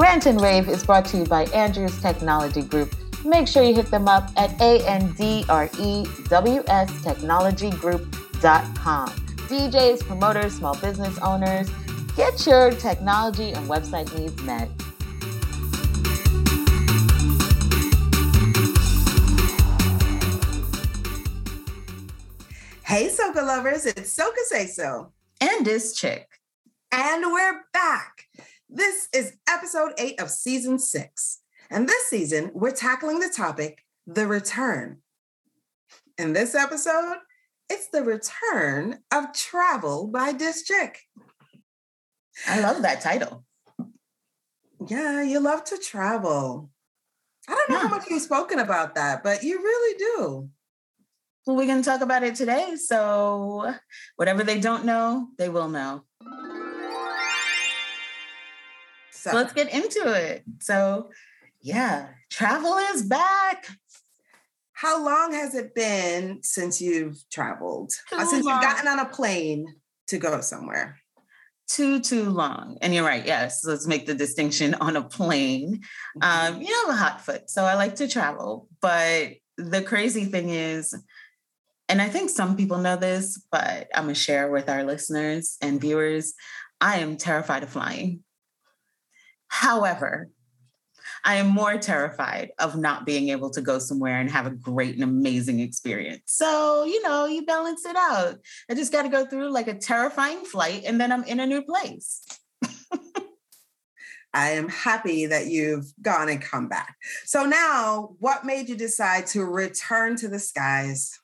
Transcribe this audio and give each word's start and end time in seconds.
Rant 0.00 0.26
and 0.26 0.40
Rave 0.40 0.68
is 0.68 0.84
brought 0.84 1.06
to 1.06 1.16
you 1.16 1.24
by 1.24 1.46
Andrews 1.46 2.00
Technology 2.00 2.62
Group. 2.62 2.94
Make 3.24 3.48
sure 3.48 3.64
you 3.64 3.74
hit 3.74 3.90
them 3.90 4.06
up 4.06 4.30
at 4.36 4.52
A-N-D-R-E-W-S 4.60 5.50
technologygroup.com. 6.90 9.08
DJs, 9.08 10.06
promoters, 10.06 10.54
small 10.54 10.76
business 10.76 11.18
owners, 11.18 11.68
get 12.16 12.46
your 12.46 12.70
technology 12.70 13.50
and 13.50 13.68
website 13.68 14.16
needs 14.16 14.40
met. 14.44 14.68
Hey, 22.84 23.08
Soca 23.08 23.44
lovers, 23.44 23.84
it's 23.84 24.16
Soca 24.16 24.44
Say 24.44 24.68
So. 24.68 25.10
And 25.40 25.66
this 25.66 25.92
chick. 25.92 26.38
And 26.92 27.32
we're 27.32 27.64
back. 27.72 28.17
This 28.70 29.08
is 29.14 29.32
episode 29.48 29.92
eight 29.96 30.20
of 30.20 30.30
season 30.30 30.78
six. 30.78 31.40
And 31.70 31.88
this 31.88 32.06
season, 32.06 32.50
we're 32.52 32.70
tackling 32.70 33.18
the 33.18 33.32
topic 33.34 33.84
the 34.06 34.26
return. 34.26 34.98
In 36.18 36.34
this 36.34 36.54
episode, 36.54 37.16
it's 37.70 37.88
the 37.88 38.02
return 38.02 38.98
of 39.12 39.32
travel 39.32 40.06
by 40.06 40.32
chick. 40.32 41.00
I 42.46 42.60
love 42.60 42.82
that 42.82 43.00
title. 43.00 43.44
Yeah, 44.86 45.22
you 45.22 45.40
love 45.40 45.64
to 45.64 45.78
travel. 45.78 46.70
I 47.48 47.54
don't 47.54 47.70
know 47.70 47.76
yeah. 47.76 47.88
how 47.88 47.88
much 47.88 48.08
you've 48.10 48.22
spoken 48.22 48.58
about 48.58 48.94
that, 48.96 49.22
but 49.22 49.42
you 49.42 49.58
really 49.58 49.98
do. 49.98 50.48
Well, 51.46 51.56
we're 51.56 51.66
going 51.66 51.82
to 51.82 51.88
talk 51.88 52.02
about 52.02 52.22
it 52.22 52.34
today. 52.34 52.76
So, 52.76 53.74
whatever 54.16 54.44
they 54.44 54.60
don't 54.60 54.84
know, 54.84 55.28
they 55.38 55.48
will 55.48 55.68
know. 55.68 56.04
So, 59.18 59.32
let's 59.34 59.52
get 59.52 59.72
into 59.72 60.12
it. 60.12 60.44
So, 60.60 61.10
yeah, 61.60 62.08
travel 62.30 62.76
is 62.76 63.02
back. 63.02 63.68
How 64.72 65.04
long 65.04 65.32
has 65.32 65.56
it 65.56 65.74
been 65.74 66.38
since 66.42 66.80
you've 66.80 67.18
traveled? 67.30 67.92
Uh, 68.12 68.24
since 68.24 68.44
long. 68.44 68.54
you've 68.54 68.62
gotten 68.62 68.86
on 68.86 69.00
a 69.00 69.06
plane 69.06 69.66
to 70.06 70.18
go 70.18 70.40
somewhere? 70.40 70.98
Too, 71.66 72.00
too 72.00 72.30
long. 72.30 72.78
And 72.80 72.94
you're 72.94 73.04
right. 73.04 73.26
Yes. 73.26 73.64
Let's 73.64 73.86
make 73.86 74.06
the 74.06 74.14
distinction 74.14 74.74
on 74.74 74.96
a 74.96 75.02
plane. 75.02 75.80
Mm-hmm. 76.16 76.54
Um, 76.54 76.62
you 76.62 76.70
know, 76.70 76.82
I'm 76.84 76.94
a 76.94 76.96
hot 76.96 77.20
foot, 77.20 77.50
so 77.50 77.64
I 77.64 77.74
like 77.74 77.96
to 77.96 78.08
travel. 78.08 78.68
But 78.80 79.32
the 79.56 79.82
crazy 79.82 80.24
thing 80.26 80.50
is, 80.50 80.94
and 81.88 82.00
I 82.00 82.08
think 82.08 82.30
some 82.30 82.56
people 82.56 82.78
know 82.78 82.96
this, 82.96 83.42
but 83.50 83.88
I'm 83.94 84.04
going 84.04 84.14
to 84.14 84.20
share 84.20 84.50
with 84.50 84.68
our 84.68 84.84
listeners 84.84 85.56
and 85.60 85.80
viewers 85.80 86.34
I 86.80 86.98
am 86.98 87.16
terrified 87.16 87.62
of 87.62 87.70
flying. 87.70 88.22
However, 89.48 90.30
I 91.24 91.36
am 91.36 91.48
more 91.48 91.76
terrified 91.78 92.52
of 92.58 92.76
not 92.76 93.06
being 93.06 93.30
able 93.30 93.50
to 93.50 93.60
go 93.60 93.78
somewhere 93.78 94.20
and 94.20 94.30
have 94.30 94.46
a 94.46 94.50
great 94.50 94.94
and 94.94 95.02
amazing 95.04 95.60
experience. 95.60 96.22
So, 96.26 96.84
you 96.84 97.02
know, 97.02 97.26
you 97.26 97.44
balance 97.44 97.84
it 97.84 97.96
out. 97.96 98.36
I 98.70 98.74
just 98.74 98.92
got 98.92 99.02
to 99.02 99.08
go 99.08 99.26
through 99.26 99.50
like 99.50 99.68
a 99.68 99.74
terrifying 99.74 100.44
flight 100.44 100.84
and 100.86 101.00
then 101.00 101.12
I'm 101.12 101.24
in 101.24 101.40
a 101.40 101.46
new 101.46 101.62
place. 101.62 102.24
I 104.34 104.50
am 104.50 104.68
happy 104.68 105.26
that 105.26 105.46
you've 105.46 105.92
gone 106.00 106.28
and 106.28 106.40
come 106.40 106.68
back. 106.68 106.96
So 107.24 107.44
now, 107.44 108.14
what 108.18 108.44
made 108.44 108.68
you 108.68 108.76
decide 108.76 109.26
to 109.28 109.44
return 109.44 110.16
to 110.16 110.28
the 110.28 110.38
skies? 110.38 111.18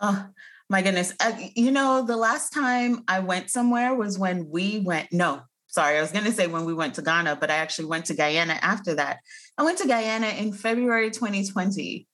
Oh, 0.00 0.28
my 0.70 0.82
goodness. 0.82 1.12
Uh, 1.18 1.32
you 1.56 1.72
know, 1.72 2.04
the 2.06 2.16
last 2.16 2.52
time 2.52 3.02
I 3.08 3.20
went 3.20 3.50
somewhere 3.50 3.94
was 3.94 4.18
when 4.18 4.48
we 4.48 4.78
went, 4.78 5.12
no, 5.12 5.42
sorry, 5.68 5.98
I 5.98 6.00
was 6.00 6.12
going 6.12 6.24
to 6.24 6.32
say 6.32 6.46
when 6.46 6.64
we 6.64 6.74
went 6.74 6.94
to 6.94 7.02
Ghana, 7.02 7.36
but 7.36 7.50
I 7.50 7.56
actually 7.56 7.86
went 7.86 8.06
to 8.06 8.14
Guyana 8.14 8.58
after 8.60 8.94
that. 8.96 9.18
I 9.56 9.62
went 9.62 9.78
to 9.78 9.88
Guyana 9.88 10.28
in 10.28 10.52
February 10.52 11.10
2020, 11.10 12.06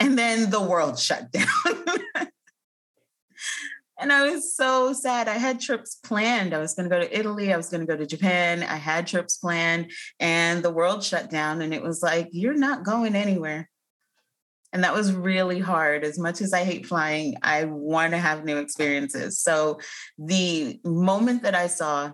and 0.00 0.16
then 0.16 0.50
the 0.50 0.62
world 0.62 0.98
shut 0.98 1.32
down. 1.32 1.46
and 3.98 4.12
I 4.12 4.30
was 4.30 4.54
so 4.54 4.92
sad. 4.92 5.26
I 5.26 5.38
had 5.38 5.60
trips 5.60 5.96
planned. 5.96 6.54
I 6.54 6.58
was 6.58 6.74
going 6.74 6.88
to 6.88 6.94
go 6.94 7.00
to 7.00 7.18
Italy, 7.18 7.52
I 7.52 7.56
was 7.56 7.70
going 7.70 7.80
to 7.80 7.86
go 7.86 7.96
to 7.96 8.06
Japan. 8.06 8.62
I 8.62 8.76
had 8.76 9.06
trips 9.06 9.38
planned, 9.38 9.90
and 10.20 10.62
the 10.62 10.70
world 10.70 11.02
shut 11.02 11.30
down. 11.30 11.62
And 11.62 11.74
it 11.74 11.82
was 11.82 12.02
like, 12.02 12.28
you're 12.32 12.54
not 12.54 12.84
going 12.84 13.14
anywhere. 13.14 13.68
And 14.70 14.84
that 14.84 14.92
was 14.92 15.14
really 15.14 15.60
hard. 15.60 16.04
As 16.04 16.18
much 16.18 16.42
as 16.42 16.52
I 16.52 16.62
hate 16.62 16.84
flying, 16.84 17.36
I 17.42 17.64
want 17.64 18.10
to 18.12 18.18
have 18.18 18.44
new 18.44 18.58
experiences. 18.58 19.40
So 19.40 19.80
the 20.18 20.78
moment 20.84 21.42
that 21.44 21.54
I 21.54 21.68
saw 21.68 22.12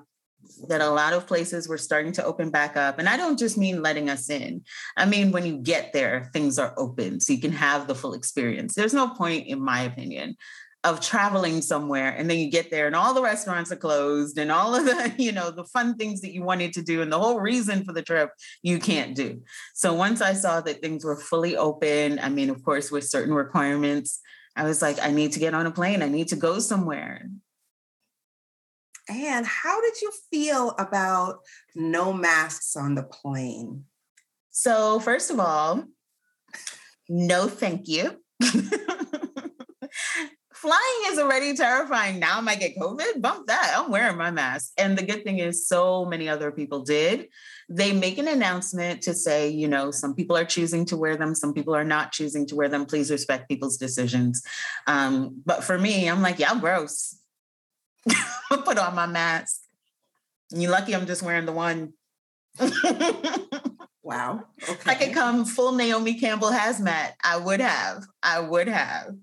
that 0.68 0.80
a 0.80 0.90
lot 0.90 1.12
of 1.12 1.26
places 1.26 1.68
were 1.68 1.78
starting 1.78 2.12
to 2.12 2.24
open 2.24 2.50
back 2.50 2.76
up, 2.76 2.98
and 2.98 3.08
I 3.08 3.16
don't 3.16 3.38
just 3.38 3.58
mean 3.58 3.82
letting 3.82 4.08
us 4.08 4.30
in, 4.30 4.62
I 4.96 5.06
mean, 5.06 5.32
when 5.32 5.46
you 5.46 5.58
get 5.58 5.92
there, 5.92 6.30
things 6.32 6.58
are 6.58 6.74
open 6.76 7.20
so 7.20 7.32
you 7.32 7.40
can 7.40 7.52
have 7.52 7.86
the 7.86 7.94
full 7.94 8.14
experience. 8.14 8.74
There's 8.74 8.94
no 8.94 9.08
point, 9.08 9.46
in 9.46 9.60
my 9.60 9.82
opinion, 9.82 10.36
of 10.84 11.00
traveling 11.00 11.62
somewhere 11.62 12.10
and 12.10 12.28
then 12.28 12.38
you 12.38 12.50
get 12.50 12.70
there 12.70 12.86
and 12.86 12.94
all 12.94 13.14
the 13.14 13.22
restaurants 13.22 13.72
are 13.72 13.76
closed 13.76 14.36
and 14.36 14.52
all 14.52 14.74
of 14.74 14.84
the 14.84 15.14
you 15.18 15.32
know 15.32 15.50
the 15.50 15.64
fun 15.64 15.96
things 15.96 16.20
that 16.20 16.32
you 16.32 16.42
wanted 16.42 16.74
to 16.74 16.82
do 16.82 17.00
and 17.00 17.10
the 17.10 17.18
whole 17.18 17.40
reason 17.40 17.82
for 17.84 17.94
the 17.94 18.02
trip 18.02 18.30
you 18.62 18.78
can't 18.78 19.16
do. 19.16 19.40
So 19.72 19.94
once 19.94 20.20
i 20.20 20.34
saw 20.34 20.60
that 20.60 20.82
things 20.82 21.02
were 21.02 21.16
fully 21.16 21.56
open 21.56 22.18
i 22.18 22.28
mean 22.28 22.50
of 22.50 22.62
course 22.62 22.90
with 22.90 23.04
certain 23.04 23.32
requirements 23.32 24.20
i 24.56 24.64
was 24.64 24.82
like 24.82 24.98
i 25.00 25.10
need 25.10 25.32
to 25.32 25.40
get 25.40 25.54
on 25.54 25.66
a 25.66 25.70
plane. 25.70 26.02
I 26.02 26.08
need 26.08 26.28
to 26.28 26.36
go 26.36 26.58
somewhere 26.58 27.30
and 29.08 29.46
how 29.46 29.80
did 29.80 30.00
you 30.00 30.10
feel 30.30 30.70
about 30.78 31.40
no 31.74 32.12
masks 32.12 32.76
on 32.76 32.94
the 32.94 33.02
plane 33.02 33.84
so 34.50 34.98
first 35.00 35.30
of 35.30 35.38
all 35.40 35.84
no 37.08 37.48
thank 37.48 37.88
you 37.88 38.18
flying 40.64 41.12
is 41.12 41.18
already 41.18 41.54
terrifying. 41.54 42.18
Now 42.18 42.38
I 42.38 42.40
might 42.40 42.58
get 42.58 42.78
COVID. 42.78 43.20
Bump 43.20 43.48
that. 43.48 43.74
I'm 43.76 43.90
wearing 43.90 44.16
my 44.16 44.30
mask. 44.30 44.72
And 44.78 44.96
the 44.96 45.04
good 45.04 45.22
thing 45.22 45.38
is, 45.38 45.68
so 45.68 46.06
many 46.06 46.26
other 46.26 46.50
people 46.50 46.80
did. 46.82 47.28
They 47.68 47.92
make 47.92 48.16
an 48.16 48.28
announcement 48.28 49.02
to 49.02 49.12
say, 49.12 49.50
you 49.50 49.68
know, 49.68 49.90
some 49.90 50.14
people 50.14 50.38
are 50.38 50.44
choosing 50.46 50.86
to 50.86 50.96
wear 50.96 51.18
them, 51.18 51.34
some 51.34 51.52
people 51.52 51.74
are 51.74 51.84
not 51.84 52.12
choosing 52.12 52.46
to 52.46 52.56
wear 52.56 52.70
them. 52.70 52.86
Please 52.86 53.10
respect 53.10 53.46
people's 53.46 53.76
decisions. 53.76 54.42
Um, 54.86 55.42
but 55.44 55.64
for 55.64 55.76
me, 55.76 56.08
I'm 56.08 56.22
like, 56.22 56.38
yeah, 56.38 56.58
gross. 56.58 57.14
Put 58.64 58.78
on 58.78 58.94
my 58.94 59.06
mask. 59.06 59.60
You're 60.50 60.70
lucky 60.70 60.94
I'm 60.94 61.06
just 61.06 61.22
wearing 61.22 61.46
the 61.46 61.52
one. 61.52 61.94
wow. 64.02 64.44
Okay. 64.68 64.90
I 64.90 64.94
could 64.94 65.14
come 65.14 65.44
full 65.44 65.72
Naomi 65.72 66.18
Campbell 66.18 66.50
hazmat. 66.50 67.12
I 67.24 67.36
would 67.36 67.60
have. 67.60 68.04
I 68.22 68.40
would 68.40 68.68
have. 68.68 69.16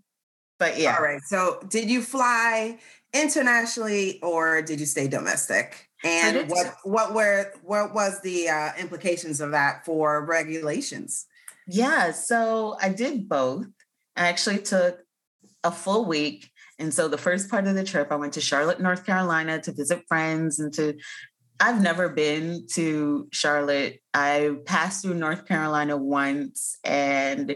But 0.59 0.77
yeah. 0.79 0.95
All 0.97 1.03
right. 1.03 1.21
So 1.21 1.59
did 1.69 1.89
you 1.89 2.01
fly 2.01 2.79
internationally 3.13 4.19
or 4.21 4.61
did 4.61 4.79
you 4.79 4.85
stay 4.85 5.07
domestic? 5.07 5.87
And 6.03 6.49
what 6.49 6.75
what 6.83 7.13
were 7.13 7.51
what 7.63 7.93
was 7.93 8.21
the 8.21 8.49
uh, 8.49 8.71
implications 8.79 9.39
of 9.39 9.51
that 9.51 9.85
for 9.85 10.25
regulations? 10.25 11.27
Yeah, 11.67 12.11
so 12.11 12.75
I 12.81 12.89
did 12.89 13.29
both. 13.29 13.67
I 14.15 14.27
actually 14.27 14.59
took 14.59 14.99
a 15.63 15.71
full 15.71 16.05
week. 16.05 16.49
And 16.81 16.91
so 16.91 17.07
the 17.07 17.17
first 17.17 17.49
part 17.49 17.67
of 17.67 17.75
the 17.75 17.83
trip, 17.83 18.11
I 18.11 18.15
went 18.15 18.33
to 18.33 18.41
Charlotte, 18.41 18.81
North 18.81 19.05
Carolina 19.05 19.61
to 19.61 19.71
visit 19.71 20.03
friends 20.07 20.59
and 20.59 20.73
to 20.73 20.97
I've 21.59 21.79
never 21.79 22.09
been 22.09 22.65
to 22.71 23.27
Charlotte. 23.31 23.99
I 24.15 24.55
passed 24.65 25.03
through 25.03 25.13
North 25.13 25.47
Carolina 25.47 25.95
once 25.95 26.79
and 26.83 27.55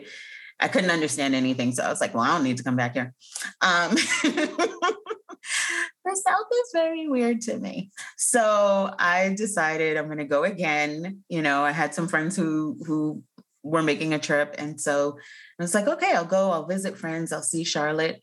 I 0.59 0.67
couldn't 0.67 0.91
understand 0.91 1.33
anything. 1.33 1.71
So 1.71 1.83
I 1.83 1.89
was 1.89 1.99
like, 1.99 2.13
well, 2.13 2.23
I 2.23 2.27
don't 2.27 2.43
need 2.43 2.57
to 2.57 2.63
come 2.63 2.75
back 2.75 2.93
here. 2.93 3.15
Um, 3.61 3.95
the 4.23 4.75
South 6.05 6.47
is 6.53 6.69
very 6.71 7.07
weird 7.07 7.41
to 7.41 7.57
me. 7.57 7.89
So 8.17 8.93
I 8.99 9.33
decided 9.35 9.97
I'm 9.97 10.05
going 10.05 10.19
to 10.19 10.25
go 10.25 10.43
again. 10.43 11.23
You 11.29 11.41
know, 11.41 11.63
I 11.63 11.71
had 11.71 11.95
some 11.95 12.07
friends 12.07 12.35
who, 12.35 12.77
who 12.85 13.23
were 13.63 13.81
making 13.81 14.13
a 14.13 14.19
trip. 14.19 14.53
And 14.59 14.79
so 14.79 15.17
I 15.59 15.63
was 15.63 15.73
like, 15.73 15.87
okay, 15.87 16.13
I'll 16.13 16.25
go, 16.25 16.51
I'll 16.51 16.67
visit 16.67 16.95
friends, 16.95 17.33
I'll 17.33 17.41
see 17.41 17.63
Charlotte. 17.63 18.21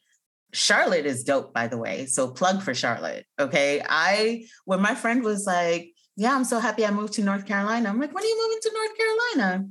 Charlotte 0.53 1.07
is 1.07 1.25
dope, 1.25 1.55
by 1.55 1.67
the 1.67 1.79
way. 1.79 2.07
So 2.07 2.29
plug 2.29 2.63
for 2.63 2.75
Charlotte. 2.75 3.27
Okay. 3.39 3.83
I, 3.89 4.45
when 4.65 4.81
my 4.81 4.95
friend 4.95 5.23
was 5.23 5.47
like, 5.47 5.93
yeah, 6.17 6.35
I'm 6.35 6.45
so 6.45 6.59
happy 6.59 6.85
I 6.85 6.91
moved 6.91 7.15
to 7.15 7.23
North 7.23 7.47
Carolina. 7.47 7.89
I'm 7.89 7.99
like, 7.99 8.15
when 8.15 8.23
are 8.23 8.27
you 8.27 8.43
moving 8.43 8.59
to 8.63 8.73
North 8.75 8.97
Carolina? 8.97 9.69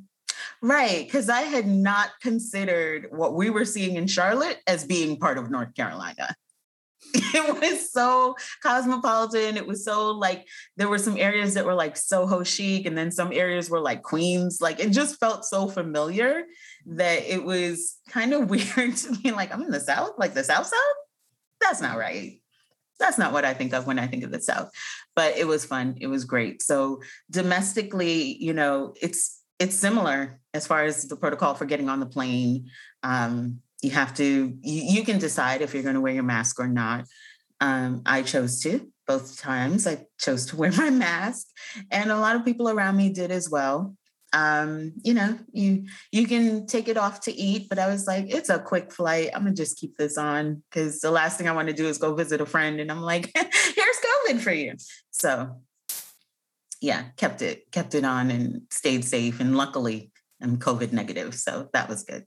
Right. 0.61 1.05
Because 1.05 1.29
I 1.29 1.41
had 1.41 1.67
not 1.67 2.09
considered 2.21 3.07
what 3.11 3.35
we 3.35 3.49
were 3.49 3.65
seeing 3.65 3.95
in 3.95 4.07
Charlotte 4.07 4.59
as 4.67 4.85
being 4.85 5.17
part 5.17 5.37
of 5.37 5.51
North 5.51 5.73
Carolina. 5.75 6.35
It 7.33 7.61
was 7.61 7.91
so 7.91 8.35
cosmopolitan. 8.61 9.57
It 9.57 9.65
was 9.65 9.83
so 9.83 10.11
like 10.11 10.47
there 10.77 10.89
were 10.89 10.97
some 10.97 11.17
areas 11.17 11.53
that 11.53 11.65
were 11.65 11.73
like 11.73 11.97
Soho 11.97 12.43
chic, 12.43 12.85
and 12.85 12.97
then 12.97 13.11
some 13.11 13.31
areas 13.31 13.69
were 13.69 13.79
like 13.79 14.01
Queens. 14.01 14.59
Like 14.61 14.79
it 14.79 14.91
just 14.91 15.19
felt 15.19 15.45
so 15.45 15.67
familiar 15.67 16.43
that 16.85 17.23
it 17.23 17.43
was 17.43 17.97
kind 18.09 18.33
of 18.33 18.49
weird 18.49 18.95
to 18.97 19.15
be 19.17 19.31
like, 19.31 19.53
I'm 19.53 19.63
in 19.63 19.71
the 19.71 19.79
South, 19.79 20.11
like 20.17 20.33
the 20.33 20.43
South 20.43 20.67
South. 20.67 20.95
That's 21.59 21.81
not 21.81 21.97
right. 21.97 22.41
that's 22.99 23.17
not 23.17 23.33
what 23.33 23.45
I 23.45 23.53
think 23.53 23.73
of 23.73 23.85
when 23.85 23.99
I 23.99 24.07
think 24.07 24.23
of 24.23 24.31
the 24.31 24.41
South. 24.41 24.71
But 25.15 25.37
it 25.37 25.47
was 25.47 25.65
fun. 25.65 25.95
It 25.99 26.07
was 26.07 26.25
great. 26.25 26.61
So 26.61 27.01
domestically, 27.29 28.37
you 28.39 28.53
know, 28.53 28.93
it's 29.01 29.39
it's 29.59 29.75
similar 29.75 30.39
as 30.53 30.65
far 30.65 30.83
as 30.83 31.07
the 31.07 31.15
protocol 31.15 31.53
for 31.53 31.65
getting 31.65 31.87
on 31.87 31.99
the 31.99 32.05
plane. 32.07 32.69
Um, 33.03 33.59
you 33.81 33.91
have 33.91 34.13
to 34.15 34.57
you, 34.61 34.83
you 34.99 35.03
can 35.03 35.19
decide 35.19 35.61
if 35.61 35.73
you're 35.73 35.83
going 35.83 35.95
to 35.95 36.01
wear 36.01 36.13
your 36.13 36.23
mask 36.23 36.59
or 36.59 36.67
not. 36.67 37.05
Um, 37.59 38.01
I 38.05 38.23
chose 38.23 38.59
to 38.61 38.87
both 39.05 39.39
times. 39.39 39.85
I 39.85 40.05
chose 40.19 40.47
to 40.47 40.55
wear 40.55 40.71
my 40.77 40.89
mask, 40.89 41.47
and 41.91 42.11
a 42.11 42.17
lot 42.17 42.35
of 42.35 42.45
people 42.45 42.69
around 42.69 42.97
me 42.97 43.09
did 43.09 43.31
as 43.31 43.49
well 43.49 43.95
um, 44.33 44.93
you 45.03 45.13
know, 45.13 45.37
you 45.51 45.85
you 46.11 46.27
can 46.27 46.65
take 46.65 46.87
it 46.87 46.97
off 46.97 47.21
to 47.21 47.33
eat, 47.33 47.67
but 47.69 47.79
I 47.79 47.87
was 47.87 48.07
like, 48.07 48.33
it's 48.33 48.49
a 48.49 48.59
quick 48.59 48.91
flight. 48.91 49.29
I'm 49.33 49.43
gonna 49.43 49.55
just 49.55 49.77
keep 49.77 49.97
this 49.97 50.17
on 50.17 50.63
because 50.69 50.99
the 51.01 51.11
last 51.11 51.37
thing 51.37 51.49
I 51.49 51.53
want 51.53 51.67
to 51.67 51.73
do 51.73 51.87
is 51.87 51.97
go 51.97 52.15
visit 52.15 52.41
a 52.41 52.45
friend, 52.45 52.79
and 52.79 52.91
I'm 52.91 53.01
like, 53.01 53.31
here's 53.35 53.97
COVID 54.29 54.39
for 54.39 54.53
you. 54.53 54.75
So, 55.11 55.57
yeah, 56.79 57.05
kept 57.17 57.41
it 57.41 57.71
kept 57.71 57.93
it 57.93 58.05
on 58.05 58.31
and 58.31 58.61
stayed 58.69 59.03
safe, 59.03 59.39
and 59.39 59.57
luckily 59.57 60.11
I'm 60.41 60.57
COVID 60.57 60.93
negative, 60.93 61.35
so 61.35 61.69
that 61.73 61.89
was 61.89 62.03
good. 62.03 62.25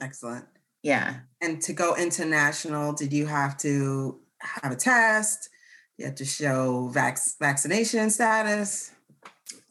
Excellent. 0.00 0.46
Yeah. 0.82 1.20
And 1.40 1.60
to 1.62 1.72
go 1.72 1.96
international, 1.96 2.92
did 2.92 3.12
you 3.12 3.26
have 3.26 3.56
to 3.58 4.20
have 4.38 4.72
a 4.72 4.76
test? 4.76 5.48
You 5.96 6.06
have 6.06 6.14
to 6.16 6.24
show 6.24 6.88
vac- 6.88 7.18
vaccination 7.40 8.10
status? 8.10 8.92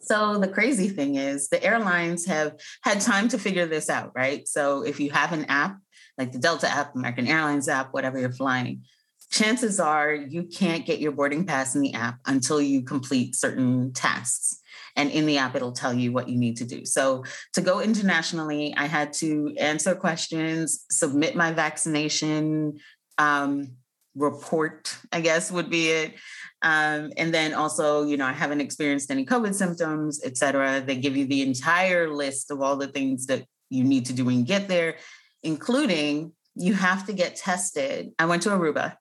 So 0.04 0.38
the 0.38 0.48
crazy 0.48 0.90
thing 0.90 1.16
is 1.16 1.50
the 1.50 1.64
airlines 1.64 2.26
have 2.26 2.56
had 2.82 3.02
time 3.02 3.28
to 3.30 3.38
figure 3.38 3.66
this 3.66 3.90
out, 3.90 4.12
right? 4.16 4.48
So 4.48 4.84
if 4.84 5.00
you 5.00 5.12
have 5.12 5.32
an 5.32 5.46
app, 5.46 5.78
like 6.18 6.32
the 6.32 6.40
Delta 6.40 6.70
app, 6.70 6.96
American 6.96 7.28
Airlines 7.28 7.68
app, 7.68 7.94
whatever 7.94 8.20
you're 8.20 8.32
flying, 8.32 8.84
chances 9.32 9.80
are 9.80 10.14
you 10.14 10.44
can't 10.44 10.86
get 10.86 11.00
your 11.00 11.12
boarding 11.12 11.46
pass 11.46 11.74
in 11.74 11.82
the 11.82 11.94
app 11.94 12.20
until 12.26 12.62
you 12.62 12.84
complete 12.84 13.36
certain 13.36 13.92
tasks. 13.94 14.60
And 14.96 15.10
in 15.10 15.26
the 15.26 15.40
app, 15.40 15.56
it'll 15.56 15.72
tell 15.72 15.94
you 15.94 16.12
what 16.12 16.30
you 16.30 16.38
need 16.38 16.58
to 16.58 16.66
do. 16.66 16.86
So 16.86 17.24
to 17.54 17.62
go 17.62 17.80
internationally, 17.80 18.76
I 18.78 18.86
had 18.86 19.12
to 19.14 19.56
answer 19.60 19.96
questions, 19.96 20.86
submit 20.92 21.36
my 21.36 21.52
vaccination 21.52 22.78
um, 23.18 23.76
report, 24.16 24.96
I 25.12 25.22
guess 25.22 25.52
would 25.52 25.70
be 25.70 25.90
it. 25.90 26.14
Um, 26.62 27.12
and 27.18 27.34
then 27.34 27.54
also, 27.54 28.06
you 28.06 28.16
know, 28.16 28.26
I 28.26 28.32
haven't 28.32 28.62
experienced 28.62 29.12
any 29.12 29.26
COVID 29.26 29.54
symptoms, 29.54 30.22
et 30.24 30.38
cetera. 30.38 30.82
They 30.82 30.96
give 30.96 31.18
you 31.18 31.26
the 31.26 31.42
entire 31.42 32.10
list 32.10 32.52
of 32.52 32.62
all 32.62 32.78
the 32.78 32.88
things 32.88 33.26
that 33.28 33.46
you 33.70 33.84
need 33.84 34.06
to 34.06 34.14
do 34.14 34.30
you 34.30 34.44
get 34.44 34.68
there, 34.68 34.96
including 35.42 36.32
you 36.56 36.74
have 36.74 37.06
to 37.08 37.14
get 37.14 37.36
tested. 37.36 38.12
I 38.20 38.26
went 38.26 38.44
to 38.44 38.50
Aruba. 38.50 38.96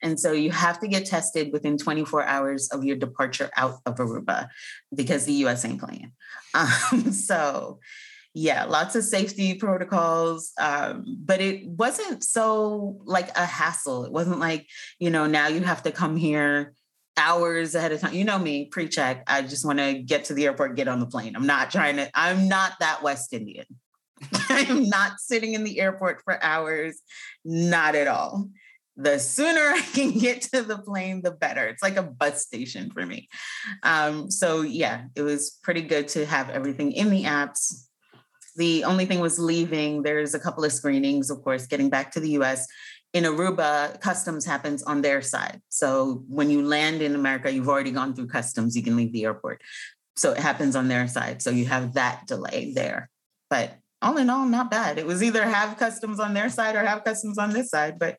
And 0.00 0.18
so 0.18 0.32
you 0.32 0.50
have 0.50 0.80
to 0.80 0.88
get 0.88 1.06
tested 1.06 1.52
within 1.52 1.78
24 1.78 2.24
hours 2.24 2.68
of 2.70 2.84
your 2.84 2.96
departure 2.96 3.50
out 3.56 3.78
of 3.86 3.96
Aruba 3.96 4.48
because 4.94 5.24
the 5.24 5.32
US 5.44 5.64
ain't 5.64 5.80
playing. 5.80 6.12
Um, 6.54 7.12
so 7.12 7.80
yeah, 8.34 8.64
lots 8.64 8.94
of 8.96 9.04
safety 9.04 9.54
protocols, 9.54 10.52
um, 10.58 11.18
but 11.22 11.40
it 11.40 11.66
wasn't 11.66 12.24
so 12.24 12.98
like 13.04 13.28
a 13.36 13.44
hassle. 13.44 14.04
It 14.04 14.12
wasn't 14.12 14.38
like, 14.38 14.66
you 14.98 15.10
know, 15.10 15.26
now 15.26 15.48
you 15.48 15.60
have 15.60 15.82
to 15.82 15.92
come 15.92 16.16
here 16.16 16.72
hours 17.18 17.74
ahead 17.74 17.92
of 17.92 18.00
time. 18.00 18.14
You 18.14 18.24
know 18.24 18.38
me, 18.38 18.66
pre-check. 18.66 19.24
I 19.26 19.42
just 19.42 19.66
want 19.66 19.80
to 19.80 19.94
get 19.94 20.24
to 20.26 20.34
the 20.34 20.46
airport, 20.46 20.76
get 20.76 20.88
on 20.88 20.98
the 20.98 21.06
plane. 21.06 21.36
I'm 21.36 21.46
not 21.46 21.70
trying 21.70 21.96
to, 21.96 22.10
I'm 22.14 22.48
not 22.48 22.72
that 22.80 23.02
West 23.02 23.34
Indian. 23.34 23.66
I'm 24.48 24.88
not 24.88 25.18
sitting 25.18 25.52
in 25.52 25.62
the 25.62 25.78
airport 25.78 26.22
for 26.24 26.42
hours, 26.42 27.02
not 27.44 27.94
at 27.94 28.06
all. 28.06 28.48
The 28.96 29.18
sooner 29.18 29.60
I 29.60 29.82
can 29.92 30.12
get 30.18 30.42
to 30.54 30.62
the 30.62 30.78
plane, 30.78 31.20
the 31.20 31.32
better. 31.32 31.66
It's 31.66 31.82
like 31.82 31.96
a 31.96 32.02
bus 32.02 32.46
station 32.46 32.90
for 32.90 33.04
me. 33.04 33.28
Um, 33.82 34.30
so, 34.30 34.62
yeah, 34.62 35.04
it 35.14 35.22
was 35.22 35.58
pretty 35.62 35.82
good 35.82 36.08
to 36.08 36.24
have 36.24 36.48
everything 36.48 36.92
in 36.92 37.10
the 37.10 37.24
apps 37.24 37.88
the 38.56 38.84
only 38.84 39.06
thing 39.06 39.20
was 39.20 39.38
leaving. 39.38 40.02
There's 40.02 40.34
a 40.34 40.40
couple 40.40 40.64
of 40.64 40.72
screenings, 40.72 41.30
of 41.30 41.42
course, 41.42 41.66
getting 41.66 41.90
back 41.90 42.12
to 42.12 42.20
the 42.20 42.30
US. 42.30 42.66
In 43.12 43.24
Aruba, 43.24 44.00
customs 44.00 44.44
happens 44.44 44.82
on 44.82 45.02
their 45.02 45.20
side. 45.20 45.60
So 45.68 46.24
when 46.28 46.50
you 46.50 46.66
land 46.66 47.02
in 47.02 47.14
America, 47.14 47.52
you've 47.52 47.68
already 47.68 47.90
gone 47.90 48.14
through 48.14 48.28
customs, 48.28 48.76
you 48.76 48.82
can 48.82 48.96
leave 48.96 49.12
the 49.12 49.24
airport. 49.24 49.60
So 50.16 50.32
it 50.32 50.38
happens 50.38 50.76
on 50.76 50.88
their 50.88 51.06
side. 51.08 51.42
So 51.42 51.50
you 51.50 51.66
have 51.66 51.94
that 51.94 52.26
delay 52.26 52.72
there. 52.74 53.10
But 53.50 53.76
all 54.00 54.16
in 54.16 54.30
all, 54.30 54.46
not 54.46 54.70
bad. 54.70 54.98
It 54.98 55.06
was 55.06 55.22
either 55.22 55.44
have 55.44 55.78
customs 55.78 56.20
on 56.20 56.34
their 56.34 56.48
side 56.48 56.74
or 56.74 56.84
have 56.84 57.04
customs 57.04 57.38
on 57.38 57.50
this 57.50 57.70
side, 57.70 57.98
but 57.98 58.16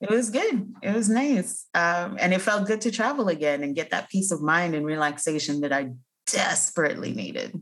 it 0.00 0.08
was 0.08 0.30
good. 0.30 0.72
It 0.82 0.94
was 0.94 1.08
nice. 1.08 1.66
Um, 1.74 2.16
and 2.18 2.32
it 2.32 2.40
felt 2.40 2.66
good 2.66 2.80
to 2.82 2.90
travel 2.90 3.28
again 3.28 3.62
and 3.62 3.76
get 3.76 3.90
that 3.90 4.08
peace 4.08 4.30
of 4.30 4.40
mind 4.40 4.74
and 4.74 4.86
relaxation 4.86 5.60
that 5.60 5.72
I 5.72 5.90
desperately 6.26 7.12
needed. 7.12 7.60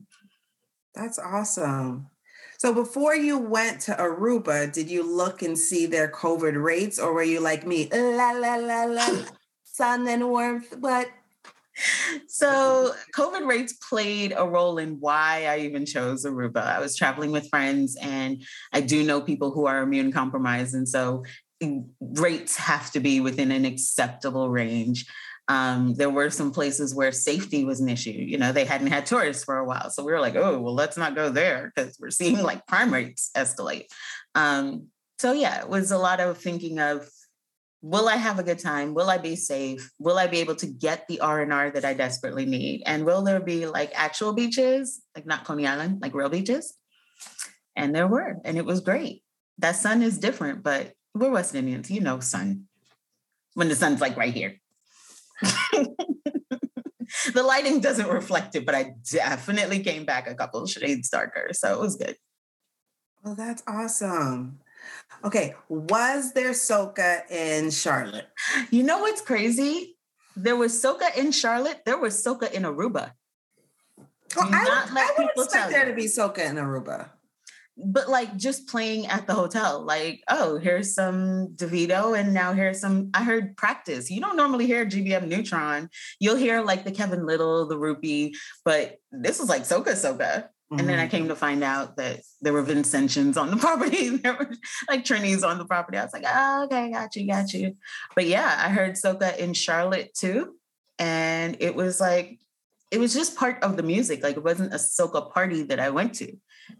That's 0.99 1.19
awesome. 1.19 2.09
So 2.59 2.75
before 2.75 3.15
you 3.15 3.39
went 3.39 3.81
to 3.83 3.93
Aruba, 3.93 4.73
did 4.73 4.91
you 4.91 5.05
look 5.05 5.43
and 5.43 5.57
see 5.57 5.87
their 5.87 6.09
COVID 6.09 6.61
rates, 6.61 6.99
or 6.99 7.13
were 7.15 7.23
you 7.23 7.39
like 7.39 7.65
me, 7.65 7.89
la 7.93 8.33
la 8.33 8.57
la 8.57 8.85
la, 8.85 9.09
sun 9.65 10.09
and 10.09 10.29
warmth? 10.29 10.75
but? 10.81 11.09
So 12.27 12.93
COVID 13.15 13.47
rates 13.47 13.75
played 13.89 14.35
a 14.37 14.45
role 14.45 14.79
in 14.79 14.99
why 14.99 15.47
I 15.47 15.59
even 15.61 15.87
chose 15.87 16.27
Aruba. 16.27 16.65
I 16.65 16.81
was 16.81 16.97
traveling 16.97 17.31
with 17.31 17.49
friends, 17.49 17.97
and 18.03 18.43
I 18.73 18.81
do 18.81 19.05
know 19.05 19.21
people 19.21 19.53
who 19.53 19.67
are 19.67 19.81
immune 19.81 20.11
compromised, 20.11 20.75
and 20.75 20.89
so 20.89 21.23
rates 22.01 22.57
have 22.57 22.91
to 22.93 23.01
be 23.01 23.21
within 23.21 23.51
an 23.51 23.65
acceptable 23.65 24.51
range. 24.51 25.07
Um, 25.49 25.95
there 25.95 26.11
were 26.11 26.31
some 26.31 26.53
places 26.53 26.95
where 26.95 27.11
safety 27.11 27.65
was 27.65 27.81
an 27.81 27.89
issue. 27.89 28.11
You 28.11 28.37
know, 28.37 28.53
they 28.53 28.67
hadn't 28.67 28.89
had 28.89 29.07
tourists 29.07 29.45
for 29.45 29.57
a 29.57 29.65
while. 29.65 29.91
So 29.91 30.05
we 30.05 30.13
were 30.13 30.21
like, 30.21 30.37
oh, 30.37 30.61
well, 30.61 30.75
let's 30.75 30.97
not 30.97 31.15
go 31.15 31.31
there 31.31 31.73
because 31.75 31.97
we're 31.99 32.11
seeing 32.11 32.43
like 32.43 32.67
crime 32.67 32.93
rates 32.93 33.31
escalate. 33.35 33.87
Um, 34.35 34.89
so 35.19 35.33
yeah, 35.33 35.61
it 35.63 35.69
was 35.69 35.91
a 35.91 35.99
lot 35.99 36.21
of 36.21 36.39
thinking 36.39 36.79
of, 36.79 37.09
will 37.81 38.09
I 38.09 38.17
have 38.17 38.39
a 38.39 38.43
good 38.43 38.59
time? 38.59 38.93
Will 38.93 39.09
I 39.09 39.19
be 39.19 39.37
safe? 39.37 39.91
Will 39.99 40.19
I 40.19 40.27
be 40.27 40.39
able 40.39 40.57
to 40.57 40.67
get 40.67 41.07
the 41.09 41.21
R&R 41.21 41.71
that 41.71 41.85
I 41.85 41.95
desperately 41.95 42.45
need? 42.45 42.83
And 42.87 43.05
will 43.05 43.23
there 43.23 43.41
be 43.41 43.67
like 43.67 43.93
actual 43.95 44.33
beaches, 44.33 45.01
like 45.15 45.27
not 45.27 45.45
Coney 45.45 45.67
Island, 45.67 46.01
like 46.03 46.15
real 46.15 46.29
beaches? 46.29 46.75
And 47.75 47.95
there 47.95 48.09
were, 48.09 48.37
and 48.45 48.59
it 48.59 48.65
was 48.65 48.81
great. 48.81 49.23
That 49.59 49.77
sun 49.77 50.03
is 50.03 50.19
different, 50.19 50.63
but 50.63 50.93
we're 51.19 51.31
West 51.31 51.55
Indians, 51.55 51.91
you 51.91 52.01
know, 52.01 52.21
sun. 52.21 52.65
When 53.55 53.69
the 53.69 53.75
sun's 53.75 54.01
like 54.01 54.17
right 54.17 54.33
here. 54.33 54.61
the 57.33 57.43
lighting 57.43 57.81
doesn't 57.81 58.09
reflect 58.09 58.55
it, 58.55 58.65
but 58.65 58.75
I 58.75 58.95
definitely 59.11 59.81
came 59.81 60.05
back 60.05 60.29
a 60.29 60.35
couple 60.35 60.67
shades 60.67 61.09
darker. 61.09 61.49
So 61.53 61.75
it 61.75 61.81
was 61.81 61.97
good. 61.97 62.17
Well, 63.23 63.35
that's 63.35 63.63
awesome. 63.67 64.61
Okay. 65.25 65.55
Was 65.69 66.33
there 66.33 66.51
soca 66.51 67.29
in 67.31 67.71
Charlotte? 67.71 68.29
You 68.71 68.83
know 68.85 69.01
what's 69.01 69.21
crazy? 69.21 69.97
There 70.37 70.57
was 70.57 70.73
soca 70.81 71.17
in 71.17 71.33
Charlotte. 71.33 71.83
There 71.85 71.99
was 71.99 72.23
soca 72.23 72.51
in 72.53 72.63
Aruba. 72.63 73.13
Oh, 74.37 74.49
I, 74.53 74.87
I 74.91 75.15
would 75.19 75.31
expect 75.37 75.71
there 75.71 75.87
to 75.87 75.95
be 75.95 76.05
soca 76.05 76.49
in 76.49 76.57
Aruba 76.57 77.11
but 77.79 78.09
like 78.09 78.37
just 78.37 78.67
playing 78.69 79.07
at 79.07 79.27
the 79.27 79.35
hotel, 79.35 79.85
like, 79.85 80.23
oh, 80.29 80.59
here's 80.59 80.95
some 80.95 81.49
Davido, 81.55 82.19
and 82.19 82.35
now 82.35 82.53
here's 82.53 82.81
some. 82.81 83.11
I 83.15 83.25
heard 83.25 83.57
practice. 83.57 84.11
You 84.11 84.21
don't 84.21 84.37
normally 84.37 84.67
hear 84.67 84.85
GBM 84.85 85.29
Nutron. 85.29 85.89
You'll 86.19 86.37
hear 86.37 86.61
like 86.63 86.85
the 86.85 86.91
Kevin 86.91 87.25
Little, 87.25 87.67
the 87.67 87.79
Rupee, 87.79 88.35
but 88.65 88.99
this 89.13 89.39
was 89.39 89.49
like 89.49 89.63
Soca 89.63 89.93
Soca. 89.93 90.49
Mm-hmm. 90.71 90.81
And 90.81 90.89
then 90.89 90.99
I 90.99 91.03
mm-hmm. 91.03 91.11
came 91.11 91.29
to 91.29 91.37
find 91.37 91.65
out 91.65 91.97
that 91.97 92.21
there 92.43 92.53
were 92.53 92.63
Vincentians 92.63 93.41
on 93.41 93.51
the 93.51 93.57
property. 93.59 94.17
there 94.17 94.35
were 94.35 94.51
like 94.89 95.05
Trinities 95.05 95.43
on 95.43 95.57
the 95.59 95.65
property. 95.65 95.97
I 95.97 96.05
was 96.05 96.13
like, 96.13 96.25
oh, 96.27 96.65
okay, 96.65 96.91
got 96.91 97.17
you, 97.17 97.27
got 97.27 97.53
you. 97.55 97.77
But 98.15 98.27
yeah, 98.27 98.61
I 98.63 98.69
heard 98.69 98.95
Soca 98.95 99.37
in 99.39 99.55
Charlotte 99.55 100.13
too. 100.15 100.57
And 100.99 101.57
it 101.61 101.75
was 101.75 102.01
like, 102.01 102.39
it 102.91 102.99
was 102.99 103.13
just 103.13 103.37
part 103.37 103.63
of 103.63 103.77
the 103.77 103.83
music. 103.83 104.23
Like 104.23 104.37
it 104.37 104.45
wasn't 104.45 104.73
a 104.73 104.77
Soca 104.77 105.33
party 105.33 105.63
that 105.65 105.81
I 105.81 105.91
went 105.91 106.15
to. 106.15 106.33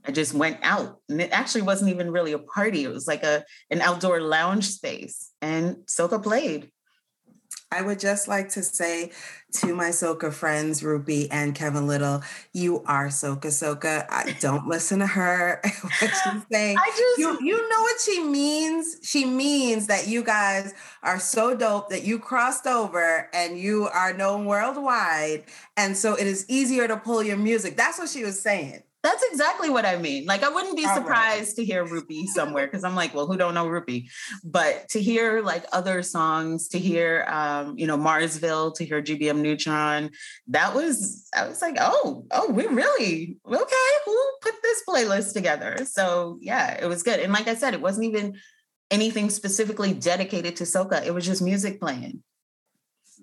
I 0.07 0.13
just 0.13 0.35
went 0.35 0.59
out 0.63 1.01
and 1.09 1.21
it 1.21 1.31
actually 1.33 1.63
wasn't 1.63 1.91
even 1.91 2.11
really 2.11 2.33
a 2.33 2.39
party. 2.39 2.85
It 2.85 2.93
was 2.93 3.07
like 3.07 3.23
a 3.23 3.45
an 3.71 3.81
outdoor 3.81 4.21
lounge 4.21 4.67
space 4.67 5.31
and 5.41 5.77
Soca 5.87 6.23
played. 6.23 6.71
I 7.71 7.83
would 7.83 8.01
just 8.01 8.29
like 8.29 8.49
to 8.51 8.63
say 8.63 9.13
to 9.53 9.75
my 9.75 9.91
Soca 9.91 10.33
friends, 10.33 10.83
Rupee 10.83 11.31
and 11.31 11.55
Kevin 11.55 11.87
Little, 11.87 12.23
you 12.53 12.83
are 12.87 13.09
Soca 13.09 13.47
Soca. 13.47 14.07
I 14.09 14.37
don't 14.41 14.67
listen 14.67 15.01
to 15.01 15.07
her. 15.07 15.61
what 15.83 15.93
she's 16.01 16.43
saying. 16.53 16.79
I 16.79 16.91
just 16.91 17.19
you, 17.19 17.39
you 17.43 17.69
know 17.69 17.83
what 17.83 18.01
she 18.01 18.23
means? 18.23 18.97
She 19.03 19.25
means 19.25 19.87
that 19.87 20.07
you 20.09 20.23
guys 20.23 20.73
are 21.03 21.19
so 21.19 21.55
dope 21.55 21.91
that 21.91 22.05
you 22.05 22.19
crossed 22.19 22.67
over 22.67 23.29
and 23.35 23.59
you 23.59 23.89
are 23.89 24.15
known 24.15 24.47
worldwide. 24.47 25.45
And 25.77 25.97
so 25.97 26.15
it 26.15 26.27
is 26.27 26.47
easier 26.49 26.89
to 26.89 26.97
pull 26.97 27.23
your 27.23 27.37
music. 27.37 27.77
That's 27.77 27.99
what 27.99 28.09
she 28.09 28.25
was 28.25 28.41
saying. 28.41 28.83
That's 29.03 29.23
exactly 29.31 29.71
what 29.71 29.87
I 29.87 29.97
mean. 29.97 30.27
Like 30.27 30.43
I 30.43 30.49
wouldn't 30.49 30.77
be 30.77 30.85
All 30.85 30.95
surprised 30.95 31.57
right. 31.57 31.57
to 31.57 31.65
hear 31.65 31.85
Rupee 31.85 32.27
somewhere 32.27 32.67
because 32.67 32.83
I'm 32.83 32.97
like, 32.97 33.15
well, 33.15 33.27
who 33.27 33.37
don't 33.37 33.55
know 33.55 33.69
Rupee? 33.69 34.11
But 34.43 34.89
to 34.91 35.01
hear 35.01 35.41
like 35.41 35.65
other 35.73 36.03
songs, 36.03 36.67
to 36.69 36.81
hear 36.81 37.25
um, 37.29 37.79
you 37.79 37.87
know, 37.87 37.97
Marzville, 37.97 38.75
to 38.75 38.85
hear 38.85 39.01
GBM 39.01 39.39
Nutron, 39.39 40.11
that 40.49 40.75
was 40.75 41.29
I 41.35 41.47
was 41.47 41.63
like, 41.63 41.77
oh, 41.79 42.27
oh, 42.33 42.51
we 42.51 42.67
really 42.67 43.37
okay, 43.47 43.91
who 44.05 44.27
put 44.43 44.55
this 44.63 44.83
playlist 44.89 45.33
together? 45.33 45.79
So 45.85 46.39
yeah, 46.41 46.77
it 46.83 46.87
was 46.87 47.05
good. 47.05 47.21
And 47.21 47.33
like 47.33 47.47
I 47.47 47.55
said, 47.55 47.75
it 47.75 47.81
wasn't 47.81 48.07
even 48.07 48.37
anything 48.91 49.31
specifically 49.31 49.93
dedicated 49.93 50.57
to 50.57 50.65
soca. 50.65 51.07
It 51.07 51.15
was 51.15 51.25
just 51.25 51.41
music 51.41 51.81
playing. 51.81 52.23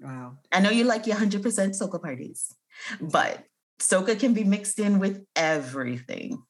Wow. 0.02 0.38
I 0.52 0.60
know 0.60 0.70
you 0.70 0.84
like 0.84 1.08
your 1.08 1.18
100% 1.18 1.42
soca 1.42 2.02
parties, 2.02 2.54
but 3.02 3.44
soca 3.80 4.20
can 4.20 4.34
be 4.34 4.44
mixed 4.44 4.80
in 4.80 5.00
with 5.00 5.26
everything. 5.36 6.44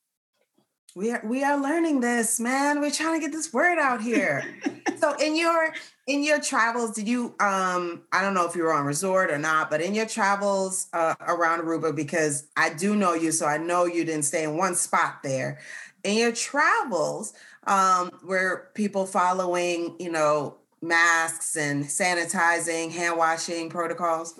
We 0.96 1.12
are 1.12 1.22
we 1.25 1.44
are 1.44 1.62
learning 1.62 2.00
this, 2.00 2.39
man. 2.39 2.79
We're 2.79 2.89
trying 2.89 3.20
to 3.20 3.25
get 3.25 3.34
this 3.34 3.51
word 3.51 3.79
out 3.79 4.01
here. 4.01 4.44
so 4.98 5.13
in 5.15 5.36
your 5.36 5.74
in 6.08 6.24
your 6.24 6.39
travels, 6.39 6.96
did 6.96 7.05
you 7.05 7.36
um 7.41 8.03
I 8.13 8.22
don't 8.22 8.34
know 8.34 8.46
if 8.46 8.55
you 8.55 8.63
were 8.63 8.72
on 8.72 8.86
resort 8.86 9.29
or 9.29 9.38
not, 9.38 9.70
but 9.70 9.82
in 9.82 9.94
your 9.94 10.05
travels 10.05 10.88
uh, 10.94 11.15
around 11.27 11.62
Aruba, 11.62 11.94
because 11.94 12.48
I 12.55 12.74
do 12.74 12.96
know 12.96 13.13
you, 13.13 13.34
so 13.34 13.46
I 13.46 13.58
know 13.58 13.84
you 13.86 14.05
didn't 14.05 14.24
stay 14.24 14.46
in 14.46 14.55
one 14.55 14.75
spot 14.75 15.22
there. 15.22 15.60
In 16.05 16.17
your 16.17 16.32
travels, 16.32 17.34
um, 17.67 18.12
were 18.24 18.70
people 18.74 19.05
following, 19.05 19.96
you 20.00 20.12
know, 20.12 20.60
masks 20.82 21.58
and 21.58 21.84
sanitizing, 21.84 22.91
hand 22.91 23.17
washing 23.17 23.70
protocols? 23.70 24.39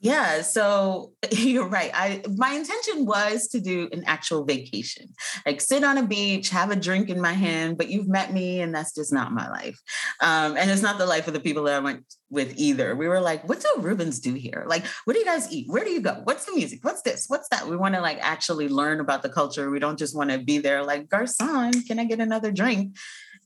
Yeah, 0.00 0.42
so 0.42 1.12
you're 1.30 1.68
right. 1.68 1.90
I 1.94 2.22
my 2.36 2.52
intention 2.52 3.06
was 3.06 3.48
to 3.48 3.60
do 3.60 3.88
an 3.92 4.04
actual 4.06 4.44
vacation, 4.44 5.06
like 5.46 5.60
sit 5.60 5.84
on 5.84 5.96
a 5.96 6.06
beach, 6.06 6.50
have 6.50 6.70
a 6.70 6.76
drink 6.76 7.08
in 7.08 7.20
my 7.20 7.32
hand. 7.32 7.78
But 7.78 7.88
you've 7.88 8.08
met 8.08 8.32
me, 8.32 8.60
and 8.60 8.74
that's 8.74 8.94
just 8.94 9.12
not 9.12 9.32
my 9.32 9.48
life, 9.48 9.80
um, 10.20 10.56
and 10.56 10.70
it's 10.70 10.82
not 10.82 10.98
the 10.98 11.06
life 11.06 11.28
of 11.28 11.32
the 11.34 11.40
people 11.40 11.64
that 11.64 11.74
I 11.76 11.78
went 11.78 12.04
with 12.28 12.52
either. 12.58 12.94
We 12.94 13.08
were 13.08 13.20
like, 13.20 13.48
"What 13.48 13.60
do 13.60 13.80
Rubens 13.80 14.20
do 14.20 14.34
here? 14.34 14.64
Like, 14.68 14.84
what 15.04 15.14
do 15.14 15.18
you 15.18 15.24
guys 15.24 15.50
eat? 15.50 15.66
Where 15.68 15.84
do 15.84 15.90
you 15.90 16.00
go? 16.00 16.20
What's 16.24 16.44
the 16.44 16.54
music? 16.54 16.80
What's 16.82 17.02
this? 17.02 17.24
What's 17.28 17.48
that?" 17.48 17.66
We 17.66 17.76
want 17.76 17.94
to 17.94 18.02
like 18.02 18.18
actually 18.20 18.68
learn 18.68 19.00
about 19.00 19.22
the 19.22 19.30
culture. 19.30 19.70
We 19.70 19.78
don't 19.78 19.98
just 19.98 20.16
want 20.16 20.30
to 20.30 20.38
be 20.38 20.58
there 20.58 20.84
like, 20.84 21.08
"Garcon, 21.08 21.72
can 21.84 21.98
I 21.98 22.04
get 22.04 22.20
another 22.20 22.52
drink?" 22.52 22.96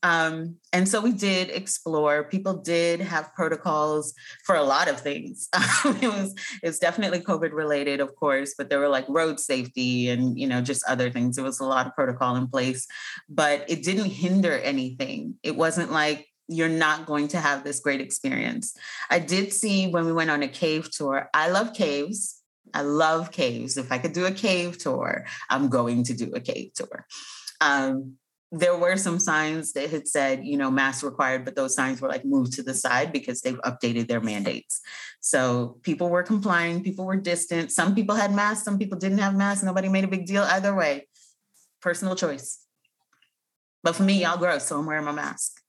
Um, 0.03 0.57
and 0.73 0.89
so 0.89 1.01
we 1.01 1.13
did 1.13 1.51
explore. 1.51 2.25
People 2.25 2.55
did 2.55 3.01
have 3.01 3.35
protocols 3.35 4.15
for 4.45 4.55
a 4.55 4.63
lot 4.63 4.89
of 4.89 5.01
things. 5.01 5.49
it 5.85 6.09
was 6.09 6.35
it's 6.63 6.79
definitely 6.79 7.21
COVID 7.21 7.53
related, 7.53 8.01
of 8.01 8.15
course, 8.17 8.55
but 8.57 8.71
there 8.71 8.79
were 8.79 8.89
like 8.89 9.05
road 9.09 9.39
safety 9.39 10.09
and 10.09 10.39
you 10.39 10.47
know 10.47 10.61
just 10.63 10.85
other 10.89 11.11
things. 11.11 11.37
There 11.37 11.45
was 11.45 11.61
a 11.61 11.67
lot 11.67 11.87
of 11.87 11.95
protocol 11.95 12.37
in 12.37 12.49
place, 12.49 12.87
but 13.29 13.65
it 13.69 13.83
didn't 13.83 14.07
hinder 14.07 14.59
anything. 14.59 15.35
It 15.43 15.57
wasn't 15.57 15.93
like 15.93 16.27
you're 16.49 16.69
not 16.69 17.07
going 17.07 17.29
to 17.29 17.39
have 17.39 17.63
this 17.63 17.81
great 17.81 18.01
experience. 18.01 18.75
I 19.09 19.21
did 19.21 19.53
see 19.53 19.87
when 19.87 20.05
we 20.05 20.13
went 20.13 20.31
on 20.31 20.43
a 20.43 20.49
cave 20.49 20.91
tour. 20.91 21.29
I 21.33 21.51
love 21.51 21.75
caves. 21.75 22.43
I 22.75 22.83
love 22.83 23.31
caves. 23.31 23.77
If 23.77 23.93
I 23.93 23.99
could 23.99 24.13
do 24.13 24.27
a 24.27 24.33
cave 24.33 24.79
tour, 24.79 25.27
I'm 25.49 25.69
going 25.69 26.05
to 26.05 26.15
do 26.15 26.33
a 26.35 26.41
cave 26.41 26.73
tour. 26.75 27.07
Um, 27.61 28.17
there 28.53 28.77
were 28.77 28.97
some 28.97 29.21
signs 29.21 29.73
that 29.75 29.91
had 29.91 30.09
said, 30.09 30.45
you 30.45 30.57
know, 30.57 30.71
mask 30.71 31.05
required, 31.05 31.45
but 31.45 31.55
those 31.55 31.75
signs 31.75 32.01
were 32.01 32.09
like 32.09 32.25
moved 32.25 32.53
to 32.55 32.63
the 32.63 32.75
side 32.75 33.13
because 33.13 33.41
they've 33.41 33.61
updated 33.61 34.09
their 34.09 34.21
mandates. 34.21 34.81
So 35.21 35.79
people 35.83 36.09
were 36.09 36.25
complying, 36.25 36.83
people 36.83 37.05
were 37.05 37.17
distant. 37.17 37.71
Some 37.71 37.95
people 37.95 38.17
had 38.17 38.35
masks, 38.35 38.65
some 38.65 38.79
people 38.79 38.99
didn't 38.99 39.19
have 39.19 39.37
masks. 39.37 39.63
Nobody 39.63 39.89
made 39.89 40.05
a 40.05 40.09
big 40.09 40.27
deal 40.27 40.43
either 40.43 40.75
way. 40.75 41.07
Personal 41.81 42.17
choice. 42.17 42.65
But 43.85 43.95
for 43.95 44.03
me, 44.03 44.23
y'all 44.23 44.37
gross, 44.37 44.67
so 44.67 44.79
I'm 44.79 44.87
wearing 44.87 45.05
my 45.05 45.13
mask. 45.13 45.60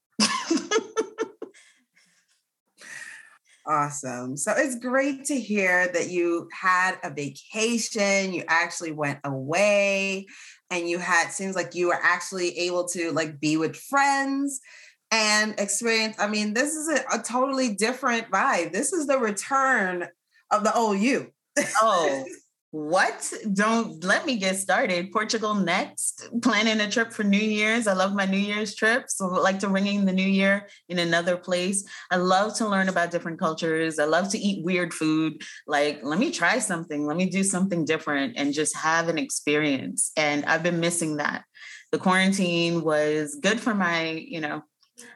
Awesome. 3.64 4.36
So 4.36 4.52
it's 4.56 4.74
great 4.74 5.24
to 5.26 5.38
hear 5.38 5.86
that 5.92 6.08
you 6.08 6.48
had 6.52 6.96
a 7.04 7.10
vacation, 7.10 8.32
you 8.32 8.42
actually 8.48 8.90
went 8.90 9.20
away 9.22 10.26
and 10.70 10.88
you 10.88 10.98
had 10.98 11.28
seems 11.28 11.54
like 11.54 11.74
you 11.74 11.88
were 11.88 11.98
actually 12.02 12.58
able 12.58 12.88
to 12.88 13.12
like 13.12 13.38
be 13.38 13.56
with 13.56 13.76
friends 13.76 14.60
and 15.12 15.54
experience. 15.58 16.16
I 16.18 16.26
mean, 16.26 16.54
this 16.54 16.74
is 16.74 16.88
a, 16.88 17.18
a 17.18 17.22
totally 17.22 17.74
different 17.74 18.30
vibe. 18.30 18.72
This 18.72 18.92
is 18.92 19.06
the 19.06 19.18
return 19.18 20.08
of 20.50 20.64
the 20.64 20.74
old 20.74 20.98
you. 20.98 21.32
oh, 21.80 22.24
what? 22.72 23.30
Don't 23.52 24.02
let 24.02 24.24
me 24.24 24.38
get 24.38 24.56
started. 24.56 25.12
Portugal 25.12 25.54
next. 25.54 26.30
Planning 26.40 26.80
a 26.80 26.90
trip 26.90 27.12
for 27.12 27.22
New 27.22 27.36
Year's. 27.36 27.86
I 27.86 27.92
love 27.92 28.14
my 28.14 28.24
New 28.24 28.38
Year's 28.38 28.74
trips. 28.74 29.18
So 29.18 29.26
like 29.26 29.58
to 29.58 29.68
ring 29.68 29.86
in 29.86 30.06
the 30.06 30.12
new 30.12 30.26
year 30.26 30.66
in 30.88 30.98
another 30.98 31.36
place. 31.36 31.84
I 32.10 32.16
love 32.16 32.56
to 32.56 32.66
learn 32.66 32.88
about 32.88 33.10
different 33.10 33.38
cultures. 33.38 33.98
I 33.98 34.06
love 34.06 34.30
to 34.30 34.38
eat 34.38 34.64
weird 34.64 34.94
food. 34.94 35.42
Like, 35.66 36.00
let 36.02 36.18
me 36.18 36.32
try 36.32 36.58
something. 36.58 37.06
Let 37.06 37.18
me 37.18 37.28
do 37.28 37.44
something 37.44 37.84
different 37.84 38.38
and 38.38 38.54
just 38.54 38.74
have 38.74 39.10
an 39.10 39.18
experience. 39.18 40.10
And 40.16 40.46
I've 40.46 40.62
been 40.62 40.80
missing 40.80 41.18
that. 41.18 41.44
The 41.90 41.98
quarantine 41.98 42.82
was 42.82 43.38
good 43.38 43.60
for 43.60 43.74
my, 43.74 44.12
you 44.12 44.40
know, 44.40 44.62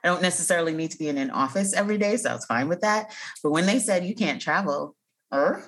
I 0.05 0.09
don't 0.09 0.21
necessarily 0.21 0.75
need 0.75 0.91
to 0.91 0.99
be 0.99 1.09
in 1.09 1.17
an 1.17 1.31
office 1.31 1.73
every 1.73 1.97
day, 1.97 2.19
so 2.19 2.31
I 2.31 2.35
was 2.35 2.45
fine 2.45 2.69
with 2.69 2.83
that. 2.83 3.15
But 3.43 3.53
when 3.53 3.65
they 3.65 3.79
said 3.79 4.05
you 4.05 4.15
can't 4.15 4.43
travel, 4.43 4.95
or 5.31 5.65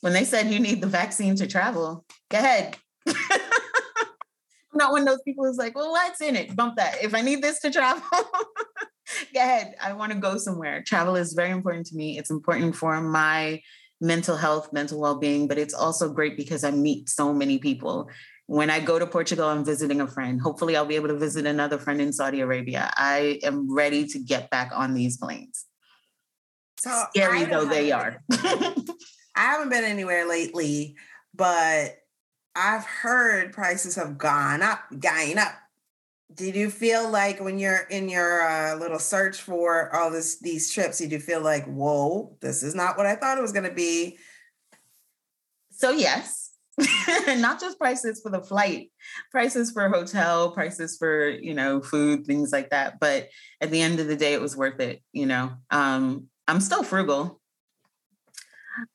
when 0.00 0.12
they 0.12 0.24
said 0.24 0.50
you 0.50 0.58
need 0.58 0.80
the 0.80 0.86
vaccine 0.86 1.36
to 1.36 1.46
travel, 1.46 2.04
go 2.30 2.38
ahead. 2.38 2.76
I'm 3.06 3.14
not 4.74 4.92
one 4.92 5.02
of 5.02 5.08
those 5.08 5.22
people 5.24 5.44
who's 5.44 5.56
like, 5.56 5.74
well, 5.74 5.90
what's 5.90 6.20
in 6.20 6.36
it? 6.36 6.54
Bump 6.54 6.76
that. 6.76 7.02
If 7.02 7.14
I 7.14 7.20
need 7.20 7.42
this 7.42 7.60
to 7.60 7.70
travel, 7.70 8.02
go 8.12 9.40
ahead. 9.40 9.74
I 9.80 9.92
want 9.92 10.12
to 10.12 10.18
go 10.18 10.36
somewhere. 10.36 10.82
Travel 10.82 11.16
is 11.16 11.32
very 11.32 11.50
important 11.50 11.86
to 11.86 11.96
me. 11.96 12.18
It's 12.18 12.30
important 12.30 12.76
for 12.76 13.00
my 13.00 13.60
mental 14.00 14.36
health, 14.36 14.72
mental 14.72 15.00
well 15.00 15.18
being, 15.18 15.48
but 15.48 15.58
it's 15.58 15.74
also 15.74 16.12
great 16.12 16.36
because 16.36 16.64
I 16.64 16.70
meet 16.70 17.08
so 17.08 17.32
many 17.32 17.58
people. 17.58 18.10
When 18.46 18.68
I 18.68 18.80
go 18.80 18.98
to 18.98 19.06
Portugal, 19.06 19.48
I'm 19.48 19.64
visiting 19.64 20.02
a 20.02 20.06
friend. 20.06 20.38
Hopefully, 20.40 20.76
I'll 20.76 20.84
be 20.84 20.96
able 20.96 21.08
to 21.08 21.16
visit 21.16 21.46
another 21.46 21.78
friend 21.78 22.00
in 22.00 22.12
Saudi 22.12 22.40
Arabia. 22.40 22.92
I 22.96 23.40
am 23.42 23.74
ready 23.74 24.06
to 24.08 24.18
get 24.18 24.50
back 24.50 24.70
on 24.74 24.92
these 24.92 25.16
planes. 25.16 25.64
So 26.78 27.04
Scary 27.10 27.44
though 27.44 27.64
they 27.64 27.92
are. 27.92 28.22
I 29.36 29.42
haven't 29.42 29.70
been 29.70 29.84
anywhere 29.84 30.28
lately, 30.28 30.96
but 31.34 31.96
I've 32.54 32.84
heard 32.84 33.52
prices 33.52 33.96
have 33.96 34.16
gone 34.16 34.62
up, 34.62 34.80
going 34.98 35.38
up. 35.38 35.54
Did 36.32 36.56
you 36.56 36.70
feel 36.70 37.08
like 37.10 37.40
when 37.40 37.58
you're 37.58 37.86
in 37.90 38.08
your 38.08 38.42
uh, 38.42 38.76
little 38.76 38.98
search 38.98 39.40
for 39.40 39.94
all 39.94 40.10
this 40.10 40.40
these 40.40 40.72
trips, 40.72 40.98
did 40.98 41.12
you 41.12 41.20
feel 41.20 41.40
like, 41.40 41.64
whoa, 41.66 42.36
this 42.40 42.62
is 42.62 42.74
not 42.74 42.96
what 42.96 43.06
I 43.06 43.14
thought 43.14 43.38
it 43.38 43.42
was 43.42 43.52
going 43.52 43.68
to 43.68 43.74
be? 43.74 44.18
So 45.70 45.90
yes, 45.90 46.52
not 47.36 47.60
just 47.60 47.78
prices 47.78 48.20
for 48.20 48.30
the 48.30 48.42
flight, 48.42 48.90
prices 49.30 49.70
for 49.70 49.88
hotel, 49.88 50.50
prices 50.50 50.96
for 50.96 51.28
you 51.28 51.54
know 51.54 51.80
food, 51.80 52.26
things 52.26 52.52
like 52.52 52.70
that. 52.70 52.98
But 52.98 53.28
at 53.60 53.70
the 53.70 53.80
end 53.80 54.00
of 54.00 54.06
the 54.06 54.16
day, 54.16 54.32
it 54.32 54.40
was 54.40 54.56
worth 54.56 54.80
it. 54.80 55.02
You 55.12 55.26
know, 55.26 55.52
um, 55.70 56.28
I'm 56.48 56.60
still 56.60 56.82
frugal. 56.82 57.40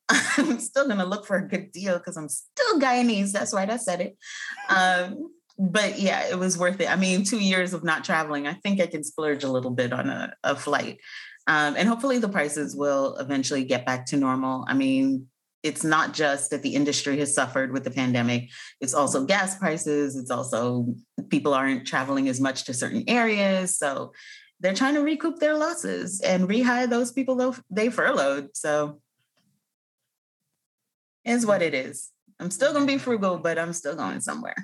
I'm 0.08 0.60
still 0.60 0.88
gonna 0.88 1.04
look 1.04 1.26
for 1.26 1.36
a 1.36 1.48
good 1.48 1.72
deal 1.72 1.98
because 1.98 2.16
I'm 2.16 2.28
still 2.28 2.80
Guyanese. 2.80 3.32
That's 3.32 3.54
right, 3.54 3.70
I 3.70 3.76
said 3.76 4.00
it. 4.00 4.16
Um, 4.68 5.32
but 5.58 5.98
yeah, 5.98 6.26
it 6.28 6.38
was 6.38 6.56
worth 6.56 6.80
it. 6.80 6.90
I 6.90 6.96
mean, 6.96 7.24
two 7.24 7.38
years 7.38 7.74
of 7.74 7.84
not 7.84 8.04
traveling, 8.04 8.46
I 8.46 8.54
think 8.54 8.80
I 8.80 8.86
can 8.86 9.04
splurge 9.04 9.44
a 9.44 9.50
little 9.50 9.70
bit 9.70 9.92
on 9.92 10.08
a, 10.08 10.32
a 10.42 10.56
flight. 10.56 10.98
Um, 11.46 11.74
and 11.76 11.88
hopefully 11.88 12.18
the 12.18 12.28
prices 12.28 12.74
will 12.74 13.16
eventually 13.16 13.64
get 13.64 13.84
back 13.84 14.06
to 14.06 14.16
normal. 14.16 14.64
I 14.68 14.74
mean, 14.74 15.26
it's 15.62 15.84
not 15.84 16.14
just 16.14 16.50
that 16.50 16.62
the 16.62 16.74
industry 16.74 17.18
has 17.18 17.34
suffered 17.34 17.72
with 17.72 17.84
the 17.84 17.90
pandemic, 17.90 18.48
it's 18.80 18.94
also 18.94 19.26
gas 19.26 19.58
prices, 19.58 20.16
it's 20.16 20.30
also 20.30 20.94
people 21.28 21.52
aren't 21.52 21.86
traveling 21.86 22.28
as 22.28 22.40
much 22.40 22.64
to 22.64 22.72
certain 22.74 23.04
areas. 23.06 23.78
So 23.78 24.12
they're 24.60 24.74
trying 24.74 24.94
to 24.94 25.02
recoup 25.02 25.38
their 25.38 25.56
losses 25.56 26.20
and 26.20 26.48
rehire 26.48 26.88
those 26.88 27.12
people 27.12 27.54
they 27.70 27.90
furloughed. 27.90 28.50
So 28.54 29.00
is 31.24 31.46
what 31.46 31.62
it 31.62 31.74
is. 31.74 32.10
I'm 32.38 32.50
still 32.50 32.72
going 32.72 32.86
to 32.86 32.92
be 32.92 32.98
frugal, 32.98 33.38
but 33.38 33.58
I'm 33.58 33.72
still 33.72 33.94
going 33.94 34.20
somewhere. 34.20 34.56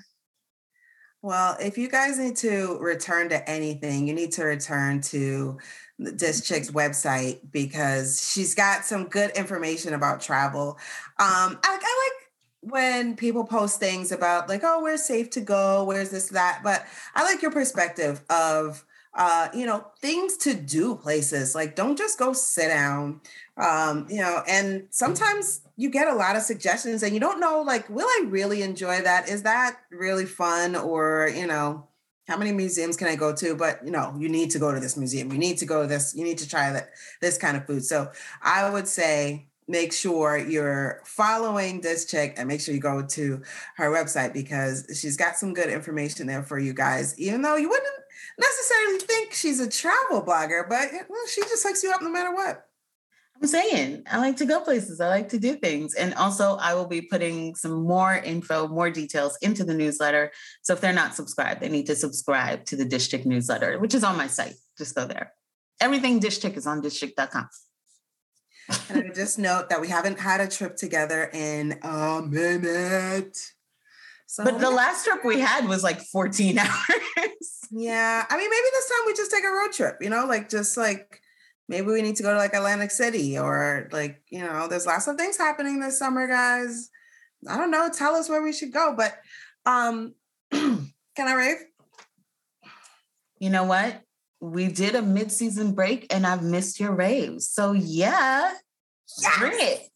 Well, 1.23 1.57
if 1.61 1.77
you 1.77 1.89
guys 1.89 2.19
need 2.19 2.37
to 2.37 2.79
return 2.81 3.31
to 3.31 3.51
anything, 3.51 4.07
you 4.07 4.15
need 4.15 4.33
to 4.33 4.45
return 4.45 5.01
to 5.03 5.59
this 5.99 6.47
chick's 6.47 6.71
website 6.71 7.41
because 7.51 8.31
she's 8.33 8.55
got 8.55 8.85
some 8.85 9.09
good 9.09 9.31
information 9.37 9.95
about 9.95 10.21
travel. 10.21 10.79
Um, 11.19 11.59
I, 11.65 11.65
I 11.65 11.73
like 11.73 12.71
when 12.73 13.17
people 13.17 13.45
post 13.45 13.81
things 13.81 14.13
about 14.13 14.49
like, 14.49 14.61
oh, 14.63 14.83
where's 14.83 15.03
safe 15.03 15.31
to 15.31 15.41
go? 15.41 15.85
Where's 15.85 16.11
this, 16.11 16.29
that? 16.29 16.61
But 16.63 16.87
I 17.15 17.25
like 17.25 17.43
your 17.43 17.51
perspective 17.51 18.23
of 18.31 18.85
uh, 19.17 19.49
you 19.55 19.65
know, 19.65 19.87
things 20.01 20.37
to 20.37 20.55
do 20.55 20.95
places. 20.95 21.55
Like, 21.55 21.75
don't 21.75 21.97
just 21.97 22.19
go 22.19 22.33
sit 22.35 22.69
down. 22.69 23.23
Um, 23.57 24.07
you 24.11 24.21
know, 24.21 24.43
and 24.47 24.87
sometimes 24.91 25.63
you 25.77 25.89
get 25.89 26.07
a 26.07 26.15
lot 26.15 26.37
of 26.37 26.43
suggestions 26.43 27.03
and 27.03 27.15
you 27.15 27.21
don't 27.21 27.41
know, 27.41 27.63
like, 27.63 27.89
will 27.89 28.07
I 28.07 28.27
really 28.29 28.61
enjoy 28.61 29.01
that? 29.01 29.31
Is 29.31 29.43
that 29.45 29.79
really 29.91 30.27
fun? 30.27 30.77
Or, 30.77 31.31
you 31.35 31.47
know, 31.47 31.89
how 32.29 32.37
many 32.37 32.53
museums 32.53 32.97
can 32.97 33.09
I 33.09 33.17
go 33.17 33.35
to? 33.35 33.55
But 33.55 33.85
you 33.85 33.91
know, 33.91 34.15
you 34.19 34.29
need 34.29 34.51
to 34.51 34.59
go 34.59 34.73
to 34.75 34.81
this 34.81 34.97
museum. 34.97 35.33
You 35.33 35.39
need 35.39 35.59
to 35.59 35.67
go 35.67 35.83
to 35.83 35.89
this. 35.89 36.15
You 36.15 36.25
need 36.25 36.39
to 36.39 36.49
try 36.49 36.73
that 36.73 36.91
this 37.21 37.39
kind 37.39 37.57
of 37.57 37.67
food. 37.67 37.85
So 37.85 38.11
I 38.43 38.69
would 38.69 38.89
say 38.89 39.49
make 39.69 39.93
sure 39.93 40.37
you're 40.37 41.03
following 41.05 41.81
this 41.81 42.05
chick 42.05 42.35
and 42.37 42.49
make 42.49 42.61
sure 42.61 42.75
you 42.75 42.81
go 42.81 43.05
to 43.05 43.43
her 43.77 43.91
website 43.91 44.33
because 44.33 44.87
she's 45.01 45.17
got 45.17 45.37
some 45.37 45.55
good 45.55 45.69
information 45.69 46.27
there 46.27 46.43
for 46.43 46.59
you 46.59 46.73
guys. 46.73 47.19
Even 47.19 47.43
though 47.43 47.57
you 47.57 47.69
wouldn't 47.69 47.95
necessarily 48.39 48.99
think 48.99 49.33
she's 49.33 49.61
a 49.61 49.69
travel 49.69 50.23
blogger, 50.23 50.69
but 50.69 50.93
eh, 50.93 51.03
well, 51.09 51.27
she 51.27 51.43
just 51.43 51.67
hooks 51.67 51.83
you 51.83 51.93
up 51.93 52.03
no 52.03 52.11
matter 52.11 52.35
what. 52.35 52.67
I'm 53.41 53.49
saying 53.49 54.05
I 54.11 54.19
like 54.19 54.37
to 54.39 54.47
go 54.47 54.61
places. 54.61 55.01
I 55.01 55.09
like 55.09 55.29
to 55.31 55.39
do 55.39 55.57
things. 55.57 55.95
And 55.95 56.15
also, 56.15 56.57
I 56.57 56.75
will 56.75 56.87
be 56.87 57.03
putting 57.03 57.55
some 57.55 57.85
more 57.85 58.15
info, 58.15 58.67
more 58.69 58.91
details 58.91 59.37
into 59.43 59.63
the 59.63 59.75
newsletter. 59.75 60.33
So 60.63 60.73
if 60.73 60.81
they're 60.81 60.93
not 60.93 61.15
subscribed, 61.15 61.61
they 61.61 61.69
need 61.69 61.87
to 61.87 61.97
subscribe 61.97 62.65
to 62.67 62.77
the 62.77 62.85
district 62.85 63.27
newsletter, 63.27 63.79
which 63.79 63.95
is 63.95 64.05
on 64.05 64.17
my 64.17 64.27
site. 64.27 64.55
Just 64.79 64.95
go 64.95 65.07
there. 65.07 65.33
Everything 65.81 66.19
district 66.19 66.57
is 66.57 66.67
on 66.67 66.81
thischick.com. 66.81 67.49
and 68.89 69.05
I 69.11 69.15
just 69.15 69.39
note 69.39 69.69
that 69.69 69.81
we 69.81 69.89
haven't 69.89 70.19
had 70.19 70.41
a 70.41 70.49
trip 70.49 70.77
together 70.77 71.31
in 71.33 71.79
a 71.83 72.23
minute. 72.23 73.39
So, 74.27 74.45
but 74.45 74.59
the 74.59 74.71
last 74.71 75.05
trip 75.05 75.25
we 75.25 75.41
had 75.41 75.69
was 75.69 75.83
like 75.83 76.01
14 76.01 76.59
hours. 76.59 76.71
Yeah. 77.71 78.25
I 78.29 78.37
mean, 78.37 78.51
maybe 78.51 78.67
this 78.73 78.89
time 78.89 79.07
we 79.07 79.15
just 79.15 79.31
take 79.31 79.45
a 79.45 79.51
road 79.51 79.73
trip, 79.73 79.97
you 80.01 80.11
know, 80.11 80.27
like 80.27 80.49
just 80.49 80.77
like 80.77 81.21
maybe 81.69 81.87
we 81.87 82.03
need 82.03 82.17
to 82.17 82.23
go 82.23 82.33
to 82.33 82.39
like 82.39 82.55
Atlantic 82.55 82.91
City 82.91 83.39
or 83.39 83.89
like, 83.93 84.23
you 84.31 84.41
know, 84.41 84.69
there's 84.69 84.87
lots 84.87 85.07
of 85.07 85.17
things 85.17 85.37
happening 85.37 85.81
this 85.81 85.99
summer, 85.99 86.27
guys. 86.27 86.91
I 87.49 87.57
don't 87.57 87.71
know. 87.71 87.89
Tell 87.93 88.15
us 88.15 88.29
where 88.29 88.43
we 88.43 88.53
should 88.53 88.73
go. 88.73 88.95
But 88.97 89.15
um 89.65 90.15
can 90.53 90.93
I 91.19 91.35
rave? 91.35 91.59
You 93.39 93.51
know 93.51 93.65
what? 93.65 94.01
We 94.41 94.69
did 94.69 94.95
a 94.95 95.03
mid-season 95.03 95.73
break 95.73 96.13
and 96.13 96.27
I've 96.27 96.43
missed 96.43 96.79
your 96.79 96.93
raves. 96.93 97.49
So 97.49 97.73
yeah, 97.73 98.53
yes. 99.21 99.39
bring 99.39 99.59
it. 99.59 99.91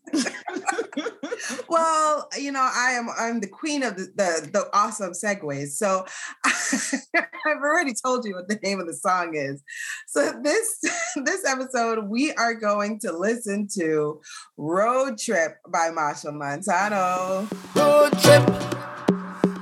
well, 1.69 2.29
you 2.39 2.51
know, 2.53 2.61
I 2.61 2.93
am 2.93 3.09
I'm 3.19 3.41
the 3.41 3.47
queen 3.47 3.83
of 3.83 3.97
the 3.97 4.13
the, 4.15 4.51
the 4.53 4.69
awesome 4.73 5.13
segues. 5.13 5.71
So 5.71 6.05
I've 6.45 7.59
already 7.63 7.95
told 7.95 8.25
you 8.25 8.35
what 8.35 8.49
the 8.49 8.59
name 8.63 8.81
of 8.81 8.87
the 8.87 8.95
song 8.95 9.35
is. 9.35 9.63
So 10.09 10.33
this 10.43 10.81
this 11.25 11.45
episode 11.45 12.09
we 12.09 12.33
are 12.35 12.55
going 12.55 12.99
to 13.01 13.13
listen 13.13 13.69
to 13.79 14.21
Road 14.57 15.19
Trip 15.19 15.59
by 15.69 15.91
Machel 15.91 16.35
Montano. 16.35 17.49
Road 17.75 18.13
trip. 18.21 18.47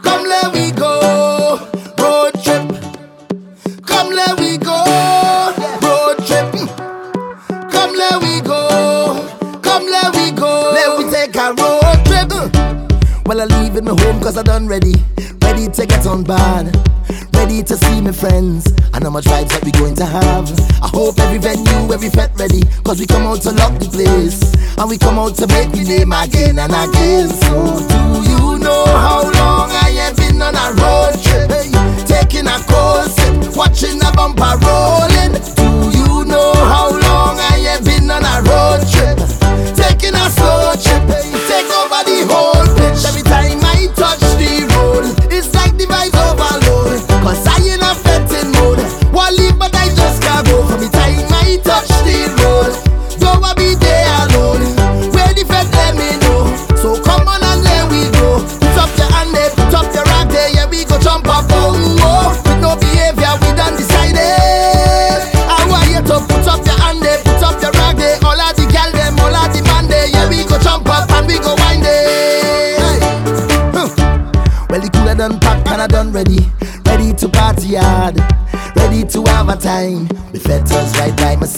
Come 0.03 0.27
let 0.27 0.53
we 0.55 0.71
go. 0.73 1.18
Well, 13.29 13.43
I 13.43 13.45
leave 13.61 13.77
in 13.77 13.85
my 13.85 13.91
home 13.91 14.23
cause 14.23 14.39
I 14.39 14.43
done 14.43 14.67
ready. 14.67 14.95
Ready 15.45 15.69
to 15.69 15.85
get 15.85 16.07
on 16.07 16.25
board. 16.25 16.73
Ready 17.37 17.63
to 17.63 17.77
see 17.77 18.01
my 18.01 18.11
friends. 18.11 18.73
I 18.95 19.01
know 19.01 19.11
much 19.11 19.27
vibes 19.27 19.53
that 19.53 19.63
we 19.67 19.71
going 19.73 19.95
to 19.97 20.07
have. 20.07 20.49
I 20.81 20.89
hope 20.89 21.21
every 21.21 21.37
venue, 21.37 21.93
every 21.93 22.09
fete 22.09 22.33
ready. 22.41 22.63
Cause 22.89 22.99
we 23.01 23.07
come 23.07 23.29
out 23.29 23.43
to 23.43 23.53
lock 23.53 23.77
the 23.77 23.85
place. 23.93 24.41
And 24.81 24.89
we 24.89 24.97
come 24.97 25.19
out 25.19 25.37
to 25.45 25.47
make 25.47 25.69
the 25.77 25.85
name 25.85 26.09
again 26.09 26.57
and 26.57 26.73
again. 26.73 27.29
So 27.29 27.85
do 27.85 28.01
you 28.33 28.65
know 28.65 28.89
how 28.97 29.29
long 29.37 29.77
I 29.77 29.93
have 30.09 30.17
been 30.17 30.41
on 30.41 30.57
a 30.57 30.73
road 30.81 31.21
trip? 31.21 31.53
Hey, 31.53 31.69
taking 32.09 32.49
a 32.49 32.57
course, 32.65 33.13
watching 33.53 34.01
a 34.01 34.11
bumper 34.17 34.57
rolling. 34.65 35.37
Do 35.53 35.69
you 35.93 36.25
know 36.25 36.57
how 36.65 36.97
long 36.97 37.37
I 37.37 37.61
have 37.77 37.85
been 37.85 38.09
on 38.09 38.25
a 38.25 38.41
road 38.41 38.89
trip? 38.89 39.21
taking 39.77 40.17
a 40.17 40.27
slow 40.33 40.73
trip. 40.81 41.05
Take 41.45 41.69
over 41.77 42.01
the 42.09 42.25
whole 42.25 42.65
pitch. 42.77 43.28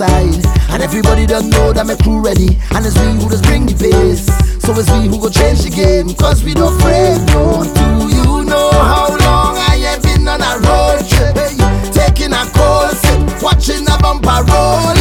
Side. 0.01 0.41
And 0.73 0.83
everybody 0.83 1.27
done 1.27 1.51
know 1.51 1.73
that 1.73 1.87
my 1.87 1.97
crew 1.97 2.25
ready. 2.25 2.57
And 2.73 2.87
it's 2.87 2.97
we 2.97 3.09
who 3.21 3.29
just 3.29 3.45
bring 3.45 3.67
the 3.67 3.77
pace. 3.77 4.25
So 4.65 4.73
it's 4.73 4.89
we 4.97 5.13
who 5.13 5.21
go 5.21 5.29
change 5.29 5.61
the 5.61 5.71
game. 5.71 6.09
Cause 6.17 6.43
we 6.43 6.55
don't 6.55 6.73
afraid, 6.81 7.21
no. 7.29 7.69
Do 7.69 8.09
you 8.09 8.45
know 8.49 8.71
how 8.73 9.13
long 9.27 9.61
I 9.61 9.77
have 9.89 10.03
been 10.03 10.25
on 10.25 10.41
a 10.41 10.53
road 10.65 11.05
trip? 11.05 11.37
Hey, 11.37 11.61
taking 11.93 12.33
a 12.33 12.45
cold 12.57 12.97
watching 13.45 13.85
a 13.85 13.97
bumper 14.01 14.41
rolling. 14.49 15.00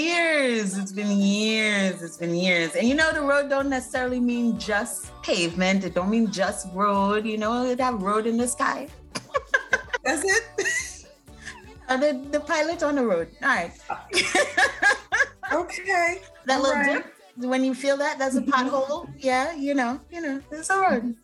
Years. 0.00 0.78
It's 0.78 0.92
been 0.92 1.10
years. 1.10 2.02
It's 2.02 2.16
been 2.16 2.34
years. 2.34 2.74
And 2.76 2.88
you 2.88 2.94
know, 2.94 3.12
the 3.12 3.20
road 3.22 3.48
don't 3.50 3.68
necessarily 3.68 4.20
mean 4.20 4.58
just 4.58 5.12
pavement. 5.22 5.84
It 5.84 5.94
don't 5.94 6.10
mean 6.10 6.30
just 6.30 6.68
road. 6.72 7.26
You 7.26 7.38
know, 7.38 7.64
it 7.64 7.80
have 7.80 8.02
road 8.02 8.26
in 8.26 8.36
the 8.36 8.48
sky. 8.48 8.88
That's 10.04 10.24
it. 10.24 10.44
Uh, 11.90 11.96
the, 11.96 12.12
the 12.30 12.38
pilot 12.38 12.84
on 12.84 12.94
the 12.94 13.04
road. 13.04 13.26
All 13.42 13.48
right. 13.48 13.72
okay. 15.52 16.22
That 16.46 16.58
All 16.58 16.62
little 16.62 16.76
right. 16.76 17.02
dip. 17.02 17.48
When 17.50 17.64
you 17.64 17.74
feel 17.74 17.96
that, 17.96 18.16
that's 18.16 18.36
a 18.36 18.42
pothole. 18.42 19.08
Yeah, 19.18 19.56
you 19.56 19.74
know, 19.74 19.98
you 20.12 20.20
know, 20.20 20.40
it's 20.52 20.70
a 20.70 20.78
road. 20.78 21.16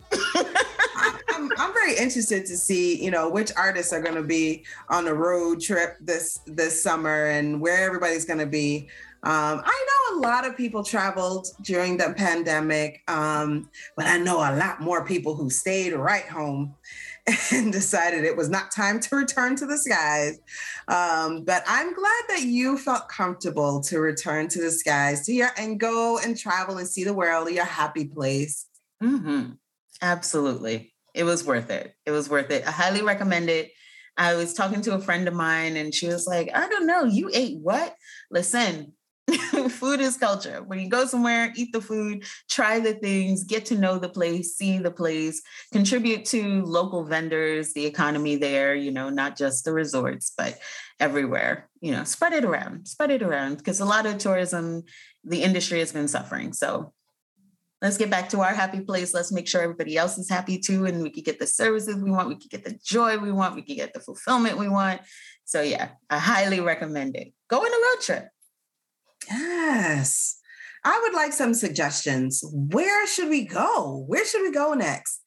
I'm, 1.37 1.51
I'm 1.59 1.73
very 1.73 1.97
interested 1.97 2.47
to 2.47 2.57
see, 2.57 3.03
you 3.03 3.11
know, 3.11 3.29
which 3.29 3.53
artists 3.57 3.93
are 3.93 4.01
going 4.01 4.15
to 4.15 4.23
be 4.23 4.65
on 4.89 5.07
a 5.07 5.15
road 5.15 5.61
trip 5.61 5.97
this 6.01 6.41
this 6.47 6.83
summer 6.83 7.27
and 7.27 7.61
where 7.61 7.85
everybody's 7.85 8.25
going 8.25 8.39
to 8.39 8.47
be. 8.47 8.89
Um, 9.23 9.61
I 9.65 9.87
know 9.89 10.19
a 10.19 10.21
lot 10.21 10.47
of 10.47 10.57
people 10.57 10.85
traveled 10.85 11.49
during 11.63 11.97
the 11.97 12.15
pandemic, 12.17 13.03
um, 13.09 13.69
but 13.97 14.07
I 14.07 14.19
know 14.19 14.37
a 14.37 14.55
lot 14.57 14.81
more 14.81 15.05
people 15.05 15.35
who 15.35 15.51
stayed 15.51 15.95
right 15.95 16.27
home 16.27 16.75
and 17.53 17.73
decided 17.73 18.25
it 18.25 18.37
was 18.37 18.49
not 18.49 18.71
time 18.71 19.01
to 19.01 19.17
return 19.17 19.57
to 19.57 19.67
the 19.67 19.79
skies. 19.79 20.39
Um, 20.87 21.45
but 21.45 21.65
I'm 21.67 21.93
glad 21.93 22.23
that 22.29 22.43
you 22.43 22.79
felt 22.79 23.09
comfortable 23.09 23.81
to 23.83 23.99
return 23.99 24.49
to 24.49 24.61
the 24.61 24.71
skies 24.71 25.27
to 25.27 25.33
your 25.33 25.51
and 25.59 25.81
go 25.81 26.19
and 26.19 26.39
travel 26.39 26.79
and 26.79 26.87
see 26.87 27.03
the 27.03 27.15
world, 27.15 27.51
your 27.51 27.65
happy 27.65 28.05
place. 28.05 28.67
hmm 29.01 29.53
Absolutely. 30.03 30.93
It 31.17 31.25
was 31.25 31.45
worth 31.45 31.71
it. 31.71 31.95
It 32.05 32.11
was 32.11 32.29
worth 32.29 32.51
it. 32.51 32.67
I 32.67 32.71
highly 32.71 33.03
recommend 33.03 33.49
it. 33.49 33.71
I 34.17 34.35
was 34.35 34.55
talking 34.55 34.83
to 34.83 34.95
a 34.95 35.01
friend 35.01 35.27
of 35.29 35.35
mine 35.35 35.77
and 35.77 35.95
she 35.95 36.07
was 36.07 36.27
like, 36.27 36.51
I 36.55 36.69
don't 36.69 36.87
know, 36.87 37.05
you 37.05 37.31
ate 37.33 37.59
what? 37.61 37.95
Listen, 38.31 38.93
food 39.71 40.01
is 40.01 40.17
culture. 40.17 40.63
When 40.63 40.79
you 40.79 40.89
go 40.89 41.05
somewhere, 41.05 41.53
eat 41.57 41.73
the 41.73 41.81
food, 41.81 42.25
try 42.49 42.79
the 42.79 42.95
things, 42.95 43.45
get 43.45 43.67
to 43.67 43.79
know 43.79 43.99
the 43.99 44.09
place, 44.09 44.57
see 44.57 44.79
the 44.79 44.91
place, 44.91 45.43
contribute 45.73 46.25
to 46.27 46.63
local 46.63 47.05
vendors, 47.05 47.73
the 47.73 47.87
economy 47.87 48.37
there, 48.37 48.75
you 48.75 48.91
know, 48.91 49.11
not 49.11 49.37
just 49.37 49.65
the 49.65 49.73
resorts, 49.73 50.33
but 50.37 50.59
everywhere, 51.01 51.69
you 51.81 51.93
know, 51.93 52.05
spread 52.05 52.33
it 52.33 52.45
around, 52.45 52.87
spread 52.87 53.11
it 53.11 53.23
around 53.23 53.59
because 53.59 53.81
a 53.81 53.85
lot 53.85 54.07
of 54.07 54.19
tourism, 54.19 54.85
the 55.25 55.43
industry 55.43 55.81
has 55.81 55.93
been 55.93 56.09
suffering. 56.09 56.53
So 56.53 56.93
let's 57.87 57.97
get 57.97 58.11
back 58.11 58.29
to 58.31 58.41
our 58.41 58.53
happy 58.53 58.81
place. 58.81 59.15
Let's 59.15 59.31
make 59.31 59.47
sure 59.47 59.63
everybody 59.63 59.97
else 59.97 60.19
is 60.19 60.29
happy 60.29 60.59
too. 60.59 60.87
And 60.87 61.05
we 61.05 61.11
can 61.11 61.23
get 61.23 61.39
the 61.39 61.47
services 61.47 62.03
we 62.03 62.11
want, 62.11 62.29
we 62.29 62.35
can 62.35 62.49
get 62.51 62.65
the 62.65 62.77
joy 62.85 63.17
we 63.17 63.31
want, 63.31 63.55
we 63.55 63.63
can 63.63 63.77
get 63.77 63.95
the 63.95 64.01
fulfillment 64.01 64.59
we 64.59 64.69
want. 64.69 65.03
So, 65.45 65.63
yeah, 65.63 65.91
I 66.11 66.19
highly 66.19 66.59
recommend 66.59 67.15
it. 67.15 67.33
Go 67.49 67.59
on 67.59 67.67
a 67.67 67.71
road 67.71 68.03
trip. 68.03 68.29
Yes. 69.31 70.41
I 70.85 71.01
would 71.05 71.15
like 71.15 71.33
some 71.33 71.55
suggestions. 71.55 72.43
Where 72.53 73.07
should 73.07 73.29
we 73.29 73.47
go? 73.47 74.05
Where 74.09 74.27
should 74.27 74.43
we 74.43 74.51
go 74.51 74.75
next? 74.75 75.23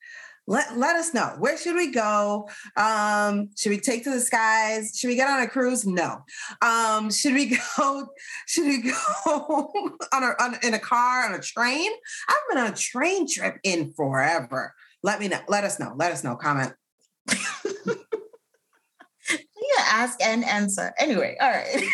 Let, 0.50 0.80
let 0.80 0.96
us 0.96 1.14
know. 1.14 1.36
Where 1.38 1.56
should 1.60 1.76
we 1.76 1.92
go? 1.92 2.50
Um, 2.76 3.52
should 3.56 3.70
we 3.70 3.80
take 3.80 4.04
to 4.06 4.10
the 4.10 4.20
skies? 4.20 4.98
Should 4.98 5.10
we 5.10 5.16
get 5.16 5.30
on 5.30 5.44
a 5.44 5.48
cruise? 5.48 5.86
No. 5.86 6.24
Um, 6.64 7.12
should 7.12 7.36
we 7.36 7.56
go? 7.78 8.08
Should 8.48 8.66
we 8.66 8.82
go 8.82 8.92
on 10.12 10.24
a 10.24 10.34
on, 10.42 10.58
in 10.64 10.74
a 10.74 10.80
car 10.80 11.28
on 11.28 11.36
a 11.36 11.40
train? 11.40 11.92
I've 12.28 12.50
been 12.50 12.58
on 12.58 12.74
a 12.74 12.76
train 12.76 13.28
trip 13.32 13.58
in 13.64 13.94
forever. 13.94 14.74
Let 15.04 15.20
me 15.20 15.28
know. 15.28 15.40
Let 15.48 15.66
us 15.66 15.80
know. 15.80 15.94
Let 15.96 16.12
us 16.12 16.24
know. 16.24 16.36
Comment. 16.36 16.74
yeah, 17.86 17.96
ask 19.86 20.20
and 20.20 20.44
answer. 20.44 20.94
Anyway, 20.98 21.38
all 21.40 21.52
right. 21.52 21.88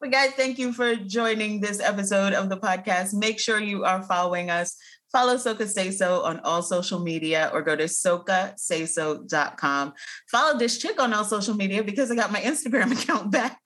But 0.00 0.10
guys, 0.10 0.32
thank 0.32 0.58
you 0.58 0.70
for 0.70 0.96
joining 0.96 1.62
this 1.62 1.80
episode 1.80 2.34
of 2.34 2.50
the 2.50 2.58
podcast. 2.58 3.14
Make 3.14 3.40
sure 3.40 3.58
you 3.58 3.84
are 3.84 4.02
following 4.02 4.50
us. 4.50 4.76
Follow 5.14 5.36
Soca 5.36 5.66
Say 5.68 5.92
So 5.92 6.24
on 6.24 6.40
all 6.40 6.60
social 6.60 6.98
media 6.98 7.48
or 7.54 7.62
go 7.62 7.76
to 7.76 7.84
socasayso.com. 7.84 9.94
Follow 10.28 10.58
this 10.58 10.78
chick 10.78 11.00
on 11.00 11.14
all 11.14 11.22
social 11.22 11.54
media 11.54 11.84
because 11.84 12.10
I 12.10 12.16
got 12.16 12.32
my 12.32 12.40
Instagram 12.40 12.90
account 13.00 13.30
back. 13.30 13.60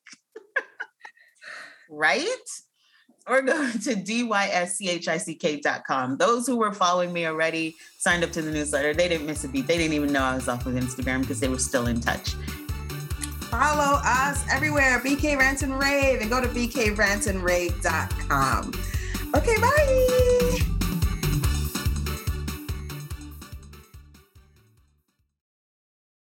right? 1.88 2.28
Or 3.26 3.40
go 3.40 3.70
to 3.84 3.96
thischick.com. 3.96 6.18
Those 6.18 6.46
who 6.46 6.58
were 6.58 6.74
following 6.74 7.14
me 7.14 7.26
already 7.26 7.76
signed 7.96 8.24
up 8.24 8.32
to 8.32 8.42
the 8.42 8.50
newsletter. 8.50 8.92
They 8.92 9.08
didn't 9.08 9.26
miss 9.26 9.44
a 9.44 9.48
beat. 9.48 9.66
They 9.66 9.78
didn't 9.78 9.94
even 9.94 10.12
know 10.12 10.24
I 10.24 10.34
was 10.34 10.48
off 10.48 10.66
of 10.66 10.74
Instagram 10.74 11.22
because 11.22 11.40
they 11.40 11.48
were 11.48 11.58
still 11.58 11.86
in 11.86 12.02
touch. 12.02 12.34
Follow 13.48 13.98
us 14.04 14.44
everywhere, 14.50 15.00
BK 15.02 15.38
Rant 15.38 15.62
and 15.62 15.80
Rave, 15.80 16.20
and 16.20 16.28
go 16.28 16.42
to 16.42 16.48
bkrantandrave.com. 16.48 18.72
Okay, 19.34 19.56
bye. 19.58 20.47